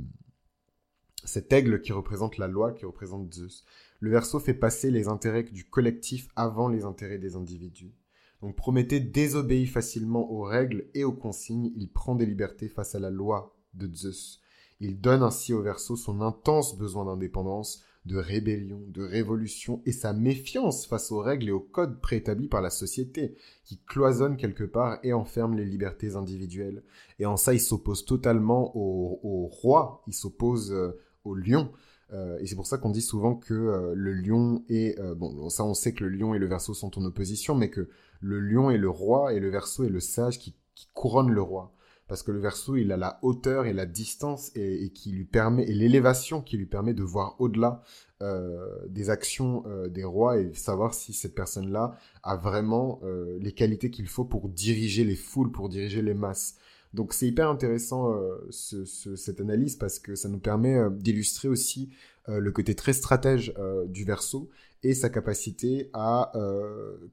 cet 1.24 1.52
aigle 1.52 1.80
qui 1.80 1.92
représente 1.92 2.38
la 2.38 2.48
loi, 2.48 2.72
qui 2.72 2.86
représente 2.86 3.32
Zeus. 3.32 3.64
Le 4.00 4.10
verso 4.10 4.40
fait 4.40 4.54
passer 4.54 4.90
les 4.90 5.08
intérêts 5.08 5.42
du 5.42 5.64
collectif 5.64 6.28
avant 6.36 6.68
les 6.68 6.84
intérêts 6.84 7.18
des 7.18 7.36
individus. 7.36 7.94
Donc 8.42 8.56
Prométhée 8.56 9.00
désobéit 9.00 9.68
facilement 9.68 10.30
aux 10.32 10.42
règles 10.42 10.86
et 10.94 11.04
aux 11.04 11.12
consignes, 11.12 11.72
il 11.76 11.90
prend 11.90 12.14
des 12.14 12.26
libertés 12.26 12.68
face 12.68 12.94
à 12.94 12.98
la 12.98 13.10
loi 13.10 13.54
de 13.74 13.92
Zeus. 13.94 14.40
Il 14.80 15.00
donne 15.00 15.22
ainsi 15.22 15.52
au 15.52 15.60
Verseau 15.60 15.96
son 15.96 16.22
intense 16.22 16.78
besoin 16.78 17.04
d'indépendance, 17.04 17.84
de 18.06 18.16
rébellion, 18.16 18.80
de 18.88 19.02
révolution 19.02 19.82
et 19.84 19.92
sa 19.92 20.14
méfiance 20.14 20.86
face 20.86 21.12
aux 21.12 21.20
règles 21.20 21.48
et 21.48 21.52
aux 21.52 21.60
codes 21.60 22.00
préétablis 22.00 22.48
par 22.48 22.62
la 22.62 22.70
société, 22.70 23.36
qui 23.64 23.78
cloisonnent 23.86 24.38
quelque 24.38 24.64
part 24.64 24.98
et 25.02 25.12
enferment 25.12 25.54
les 25.54 25.66
libertés 25.66 26.16
individuelles. 26.16 26.82
Et 27.18 27.26
en 27.26 27.36
ça, 27.36 27.52
il 27.52 27.60
s'oppose 27.60 28.06
totalement 28.06 28.74
au, 28.74 29.46
roi, 29.48 30.02
il 30.06 30.14
s'oppose 30.14 30.72
euh, 30.72 30.98
au 31.24 31.34
lion. 31.34 31.70
Euh, 32.12 32.38
et 32.40 32.46
c'est 32.46 32.56
pour 32.56 32.66
ça 32.66 32.78
qu'on 32.78 32.90
dit 32.90 33.02
souvent 33.02 33.36
que 33.36 33.54
euh, 33.54 33.92
le 33.94 34.12
lion 34.12 34.64
et 34.68 34.96
bon 35.16 35.48
ça 35.48 35.64
on 35.64 35.74
sait 35.74 35.94
que 35.94 36.04
le 36.04 36.10
lion 36.10 36.34
et 36.34 36.38
le 36.38 36.46
verso 36.46 36.74
sont 36.74 36.98
en 36.98 37.04
opposition, 37.04 37.54
mais 37.54 37.70
que 37.70 37.88
le 38.20 38.40
lion 38.40 38.70
est 38.70 38.78
le 38.78 38.90
roi 38.90 39.32
et 39.32 39.40
le 39.40 39.50
verso 39.50 39.84
est 39.84 39.88
le 39.88 40.00
sage 40.00 40.38
qui, 40.38 40.56
qui 40.74 40.88
couronne 40.92 41.30
le 41.30 41.42
roi 41.42 41.72
parce 42.10 42.24
que 42.24 42.32
le 42.32 42.40
verso, 42.40 42.74
il 42.74 42.90
a 42.90 42.96
la 42.96 43.20
hauteur 43.22 43.66
et 43.66 43.72
la 43.72 43.86
distance 43.86 44.50
et, 44.56 44.90
qui 44.92 45.12
lui 45.12 45.24
permet 45.24 45.62
et 45.62 45.72
l'élévation 45.72 46.42
qui 46.42 46.56
lui 46.56 46.66
permet 46.66 46.92
de 46.92 47.04
voir 47.04 47.36
au-delà 47.38 47.84
euh, 48.20 48.66
des 48.88 49.10
actions 49.10 49.62
euh, 49.68 49.86
des 49.86 50.02
rois 50.02 50.38
et 50.38 50.52
savoir 50.52 50.92
si 50.92 51.12
cette 51.12 51.36
personne-là 51.36 51.96
a 52.24 52.34
vraiment 52.34 52.98
euh, 53.04 53.38
les 53.40 53.52
qualités 53.52 53.92
qu'il 53.92 54.08
faut 54.08 54.24
pour 54.24 54.48
diriger 54.48 55.04
les 55.04 55.14
foules, 55.14 55.52
pour 55.52 55.68
diriger 55.68 56.02
les 56.02 56.14
masses. 56.14 56.56
Donc 56.92 57.12
c'est 57.12 57.26
hyper 57.26 57.48
intéressant 57.48 58.14
cette 58.50 59.40
analyse 59.40 59.76
parce 59.76 59.98
que 59.98 60.14
ça 60.14 60.28
nous 60.28 60.40
permet 60.40 60.78
d'illustrer 60.98 61.46
aussi 61.46 61.90
le 62.26 62.50
côté 62.50 62.74
très 62.74 62.92
stratège 62.92 63.54
du 63.86 64.04
verso 64.04 64.50
et 64.82 64.94
sa 64.94 65.08
capacité 65.08 65.88
à 65.92 66.32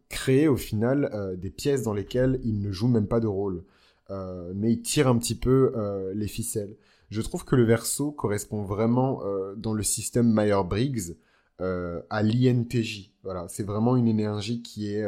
créer 0.09 0.47
au 0.47 0.57
final 0.57 1.37
des 1.39 1.51
pièces 1.51 1.83
dans 1.83 1.93
lesquelles 1.93 2.39
il 2.43 2.59
ne 2.59 2.71
joue 2.71 2.87
même 2.87 3.07
pas 3.07 3.19
de 3.19 3.27
rôle. 3.27 3.63
Euh, 4.09 4.51
mais 4.55 4.73
il 4.73 4.81
tire 4.81 5.07
un 5.07 5.17
petit 5.17 5.35
peu 5.35 5.73
euh, 5.75 6.13
les 6.13 6.27
ficelles. 6.27 6.75
Je 7.09 7.21
trouve 7.21 7.45
que 7.45 7.55
le 7.55 7.63
verso 7.63 8.11
correspond 8.11 8.63
vraiment 8.63 9.21
euh, 9.23 9.55
dans 9.55 9.73
le 9.73 9.83
système 9.83 10.31
Meyer-Briggs 10.31 11.15
à 11.59 12.21
l'INTJ. 12.21 13.11
Voilà, 13.23 13.47
c'est 13.49 13.63
vraiment 13.63 13.95
une 13.97 14.07
énergie 14.07 14.61
qui 14.61 14.93
est 14.93 15.03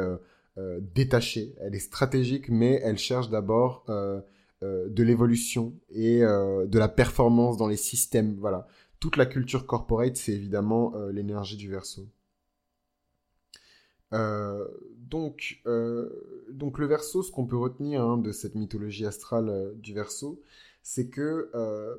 détachée. 0.96 1.54
Elle 1.60 1.76
est 1.76 1.80
stratégique, 1.80 2.50
mais 2.50 2.82
elle 2.84 2.98
cherche 2.98 3.30
d'abord 3.30 3.86
de 4.62 5.04
l'évolution 5.04 5.74
et 5.90 6.20
de 6.20 6.78
la 6.78 6.90
performance 6.90 7.58
dans 7.58 7.68
les 7.68 7.78
systèmes. 7.78 8.36
Voilà, 8.40 8.68
toute 9.00 9.18
la 9.18 9.26
culture 9.26 9.66
corporate, 9.66 10.18
c'est 10.18 10.34
évidemment 10.34 10.94
l'énergie 11.12 11.58
du 11.58 11.70
verso. 11.70 12.08
Euh, 14.14 14.68
donc, 14.98 15.62
euh, 15.66 16.10
donc 16.52 16.80
le 16.80 16.88
verso, 16.88 17.24
ce 17.24 17.32
qu'on 17.32 17.46
peut 17.46 17.58
retenir 17.58 18.02
hein, 18.02 18.18
de 18.18 18.32
cette 18.32 18.56
mythologie 18.56 19.06
astrale 19.06 19.50
euh, 19.50 19.74
du 19.76 19.94
verso, 19.94 20.42
c'est 20.92 21.08
que 21.08 21.52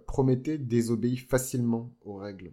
Prométhée 0.08 0.58
désobéit 0.58 1.20
facilement 1.20 1.94
aux 2.04 2.16
règles. 2.16 2.50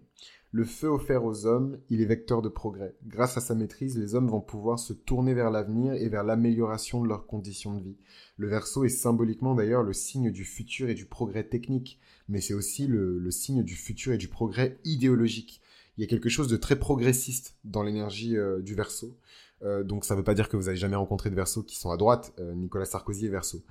Le 0.52 0.64
feu 0.64 0.86
offert 0.86 1.24
aux 1.24 1.46
hommes, 1.46 1.80
il 1.90 2.00
est 2.00 2.04
vecteur 2.04 2.42
de 2.42 2.48
progrès. 2.48 2.94
Grâce 3.04 3.36
à 3.36 3.40
sa 3.40 3.56
maîtrise, 3.56 3.98
les 3.98 4.14
hommes 4.14 4.28
vont 4.28 4.40
pouvoir 4.40 4.78
se 4.78 4.92
tourner 4.92 5.34
vers 5.34 5.50
l'avenir 5.50 5.94
et 5.94 6.08
vers 6.08 6.22
l'amélioration 6.22 7.02
de 7.02 7.08
leurs 7.08 7.26
conditions 7.26 7.74
de 7.74 7.82
vie. 7.82 7.96
Le 8.36 8.46
verso 8.46 8.84
est 8.84 8.88
symboliquement 8.88 9.56
d'ailleurs 9.56 9.82
le 9.82 9.92
signe 9.92 10.30
du 10.30 10.44
futur 10.44 10.88
et 10.88 10.94
du 10.94 11.06
progrès 11.06 11.42
technique, 11.42 11.98
mais 12.28 12.40
c'est 12.40 12.54
aussi 12.54 12.86
le, 12.86 13.30
signe 13.32 13.64
du 13.64 13.74
futur 13.74 14.12
et 14.12 14.18
du 14.18 14.28
progrès 14.28 14.78
idéologique. 14.84 15.60
Il 15.96 16.02
y 16.02 16.04
a 16.04 16.08
quelque 16.08 16.28
chose 16.28 16.46
de 16.46 16.56
très 16.56 16.78
progressiste 16.78 17.56
dans 17.64 17.82
l'énergie 17.82 18.36
du 18.62 18.76
verso. 18.76 19.18
Euh, 19.62 19.82
donc 19.82 20.04
ça 20.04 20.14
ne 20.14 20.18
veut 20.18 20.24
pas 20.24 20.34
dire 20.34 20.48
que 20.48 20.56
vous 20.56 20.68
avez 20.68 20.76
jamais 20.76 20.96
rencontré 20.96 21.30
de 21.30 21.34
versos 21.34 21.62
qui 21.62 21.76
sont 21.76 21.90
à 21.90 21.96
droite. 21.96 22.32
Euh, 22.38 22.54
Nicolas 22.54 22.84
Sarkozy 22.84 23.26
est 23.26 23.30
verso. 23.30 23.62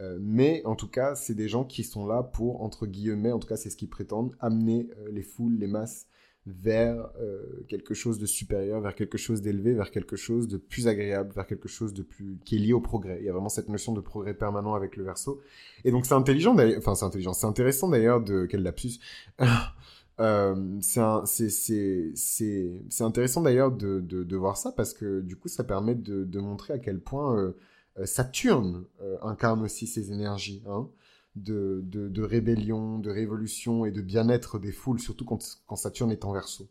Euh, 0.00 0.18
mais 0.20 0.62
en 0.64 0.76
tout 0.76 0.88
cas, 0.88 1.14
c'est 1.14 1.34
des 1.34 1.48
gens 1.48 1.64
qui 1.64 1.84
sont 1.84 2.06
là 2.06 2.22
pour, 2.22 2.62
entre 2.62 2.86
guillemets, 2.86 3.32
en 3.32 3.38
tout 3.38 3.48
cas 3.48 3.56
c'est 3.56 3.70
ce 3.70 3.76
qu'ils 3.76 3.90
prétendent, 3.90 4.34
amener 4.40 4.88
les 5.10 5.22
foules, 5.22 5.56
les 5.58 5.66
masses 5.66 6.06
vers 6.46 7.10
quelque 7.68 7.92
chose 7.92 8.18
de 8.18 8.24
supérieur, 8.24 8.80
vers 8.80 8.94
quelque 8.94 9.18
chose 9.18 9.42
d'élevé, 9.42 9.74
vers 9.74 9.90
quelque 9.90 10.16
chose 10.16 10.48
de 10.48 10.56
plus 10.56 10.88
agréable, 10.88 11.32
vers 11.34 11.46
quelque 11.46 11.68
chose 11.68 11.92
de 11.92 12.02
plus 12.02 12.38
qui 12.46 12.56
est 12.56 12.58
lié 12.58 12.72
au 12.72 12.80
progrès. 12.80 13.18
Il 13.20 13.26
y 13.26 13.28
a 13.28 13.32
vraiment 13.32 13.50
cette 13.50 13.68
notion 13.68 13.92
de 13.92 14.00
progrès 14.00 14.32
permanent 14.32 14.74
avec 14.74 14.96
le 14.96 15.04
verso. 15.04 15.42
Et 15.84 15.90
donc 15.90 16.06
c'est 16.06 16.14
intelligent 16.14 16.54
d'ailleurs, 16.54 16.78
enfin 16.78 16.94
c'est 16.94 17.04
intelligent, 17.04 17.34
c'est 17.34 17.46
intéressant 17.46 17.88
d'ailleurs 17.90 18.22
de 18.22 18.46
quel 18.46 18.62
lapsus. 18.62 19.00
Euh, 20.20 20.78
c'est 20.80 21.00
intéressant 23.00 23.40
d'ailleurs 23.40 23.72
de, 23.72 24.36
voir 24.36 24.56
ça 24.56 24.72
parce 24.72 24.92
que 24.92 25.20
du 25.20 25.36
coup 25.36 25.48
ça 25.48 25.64
permet 25.64 25.94
de, 25.94 26.24
de 26.24 26.40
montrer 26.40 26.74
à 26.74 26.78
quel 26.78 27.00
point 27.00 27.38
euh, 27.38 27.56
euh, 27.98 28.06
Saturne 28.06 28.84
incarne 29.22 29.62
aussi 29.62 29.86
ces 29.86 30.12
énergies 30.12 30.62
hein, 30.68 30.88
de, 31.36 31.80
de, 31.84 32.22
rébellion, 32.22 32.98
de 32.98 33.10
révolution 33.10 33.86
et 33.86 33.92
de 33.92 34.02
bien-être 34.02 34.58
des 34.58 34.72
foules, 34.72 35.00
surtout 35.00 35.24
quand, 35.24 35.42
quand 35.66 35.76
Saturne 35.76 36.12
est 36.12 36.24
en 36.24 36.32
verso. 36.32 36.68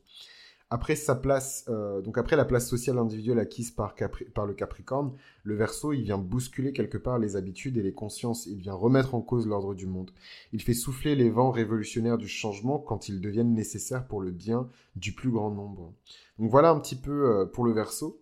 Après 0.71 0.95
sa 0.95 1.15
place, 1.15 1.65
euh, 1.67 1.99
donc 2.01 2.19
après 2.19 2.35
la 2.35 2.45
place 2.45 2.67
sociale 2.67 2.99
individuelle 2.99 3.39
acquise 3.39 3.71
par, 3.71 3.95
par 4.35 4.45
le 4.45 4.53
Capricorne, 4.53 5.13
le 5.43 5.55
Verseau, 5.55 5.93
il 5.93 6.03
vient 6.03 6.19
bousculer 6.19 6.73
quelque 6.73 6.99
part 6.99 7.17
les 7.17 7.35
habitudes 7.35 7.77
et 7.77 7.81
les 7.81 7.93
consciences. 7.93 8.45
Il 8.45 8.59
vient 8.59 8.75
remettre 8.75 9.15
en 9.15 9.21
cause 9.21 9.47
l'ordre 9.47 9.73
du 9.73 9.87
monde. 9.87 10.11
Il 10.53 10.61
fait 10.61 10.75
souffler 10.75 11.15
les 11.15 11.31
vents 11.31 11.49
révolutionnaires 11.49 12.19
du 12.19 12.27
changement 12.27 12.77
quand 12.77 13.09
ils 13.09 13.19
deviennent 13.19 13.55
nécessaires 13.55 14.05
pour 14.05 14.21
le 14.21 14.29
bien 14.29 14.69
du 14.95 15.11
plus 15.13 15.31
grand 15.31 15.49
nombre. 15.49 15.91
Donc 16.37 16.51
voilà 16.51 16.69
un 16.69 16.79
petit 16.79 16.95
peu 16.95 17.31
euh, 17.31 17.45
pour 17.45 17.65
le 17.65 17.71
Verseau. 17.71 18.21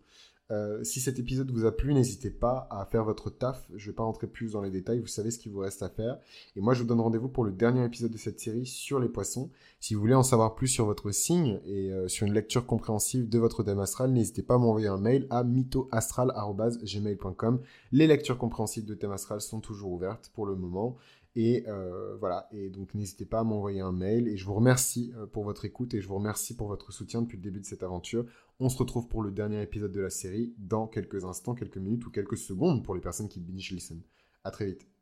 Euh, 0.49 0.81
si 0.83 1.01
cet 1.01 1.19
épisode 1.19 1.51
vous 1.51 1.65
a 1.65 1.75
plu, 1.75 1.93
n'hésitez 1.93 2.29
pas 2.29 2.69
à 2.71 2.85
faire 2.85 3.03
votre 3.03 3.29
taf. 3.29 3.67
Je 3.75 3.85
ne 3.85 3.91
vais 3.91 3.95
pas 3.95 4.03
rentrer 4.03 4.27
plus 4.27 4.53
dans 4.53 4.61
les 4.61 4.71
détails, 4.71 4.99
vous 4.99 5.07
savez 5.07 5.29
ce 5.31 5.39
qu'il 5.39 5.51
vous 5.51 5.59
reste 5.59 5.83
à 5.83 5.89
faire. 5.89 6.17
Et 6.55 6.61
moi, 6.61 6.73
je 6.73 6.81
vous 6.81 6.87
donne 6.87 7.01
rendez-vous 7.01 7.27
pour 7.27 7.43
le 7.43 7.51
dernier 7.51 7.83
épisode 7.83 8.11
de 8.11 8.17
cette 8.17 8.39
série 8.39 8.65
sur 8.65 8.99
les 8.99 9.09
poissons. 9.09 9.49
Si 9.79 9.93
vous 9.93 10.01
voulez 10.01 10.15
en 10.15 10.23
savoir 10.23 10.55
plus 10.55 10.67
sur 10.67 10.85
votre 10.85 11.11
signe 11.11 11.59
et 11.65 11.91
euh, 11.91 12.07
sur 12.07 12.25
une 12.25 12.33
lecture 12.33 12.65
compréhensive 12.65 13.27
de 13.27 13.39
votre 13.39 13.63
thème 13.63 13.79
astral, 13.79 14.11
n'hésitez 14.11 14.41
pas 14.41 14.55
à 14.55 14.57
m'envoyer 14.57 14.87
un 14.87 14.97
mail 14.97 15.27
à 15.29 15.43
mythoastral.gmail.com. 15.43 17.59
Les 17.91 18.07
lectures 18.07 18.37
compréhensives 18.37 18.85
de 18.85 18.95
thème 18.95 19.11
astral 19.11 19.41
sont 19.41 19.59
toujours 19.59 19.91
ouvertes 19.91 20.31
pour 20.33 20.45
le 20.45 20.55
moment. 20.55 20.95
Et 21.39 21.63
euh, 21.67 22.17
voilà, 22.17 22.49
et 22.51 22.71
donc 22.71 22.95
n'hésitez 22.95 23.25
pas 23.25 23.41
à 23.41 23.43
m'envoyer 23.43 23.79
un 23.79 23.91
mail. 23.91 24.27
Et 24.27 24.37
je 24.37 24.45
vous 24.45 24.55
remercie 24.55 25.13
pour 25.31 25.43
votre 25.43 25.65
écoute 25.65 25.93
et 25.93 26.01
je 26.01 26.07
vous 26.07 26.15
remercie 26.15 26.55
pour 26.55 26.67
votre 26.67 26.91
soutien 26.91 27.21
depuis 27.21 27.37
le 27.37 27.43
début 27.43 27.59
de 27.59 27.65
cette 27.65 27.83
aventure. 27.83 28.25
On 28.59 28.69
se 28.69 28.77
retrouve 28.77 29.07
pour 29.07 29.21
le 29.21 29.31
dernier 29.31 29.61
épisode 29.61 29.91
de 29.91 30.01
la 30.01 30.09
série 30.09 30.55
dans 30.57 30.87
quelques 30.87 31.25
instants, 31.25 31.53
quelques 31.53 31.77
minutes 31.77 32.07
ou 32.07 32.09
quelques 32.09 32.37
secondes 32.37 32.83
pour 32.83 32.95
les 32.95 33.01
personnes 33.01 33.29
qui 33.29 33.39
binge 33.39 33.71
listen. 33.71 34.01
À 34.43 34.49
très 34.49 34.65
vite. 34.65 34.96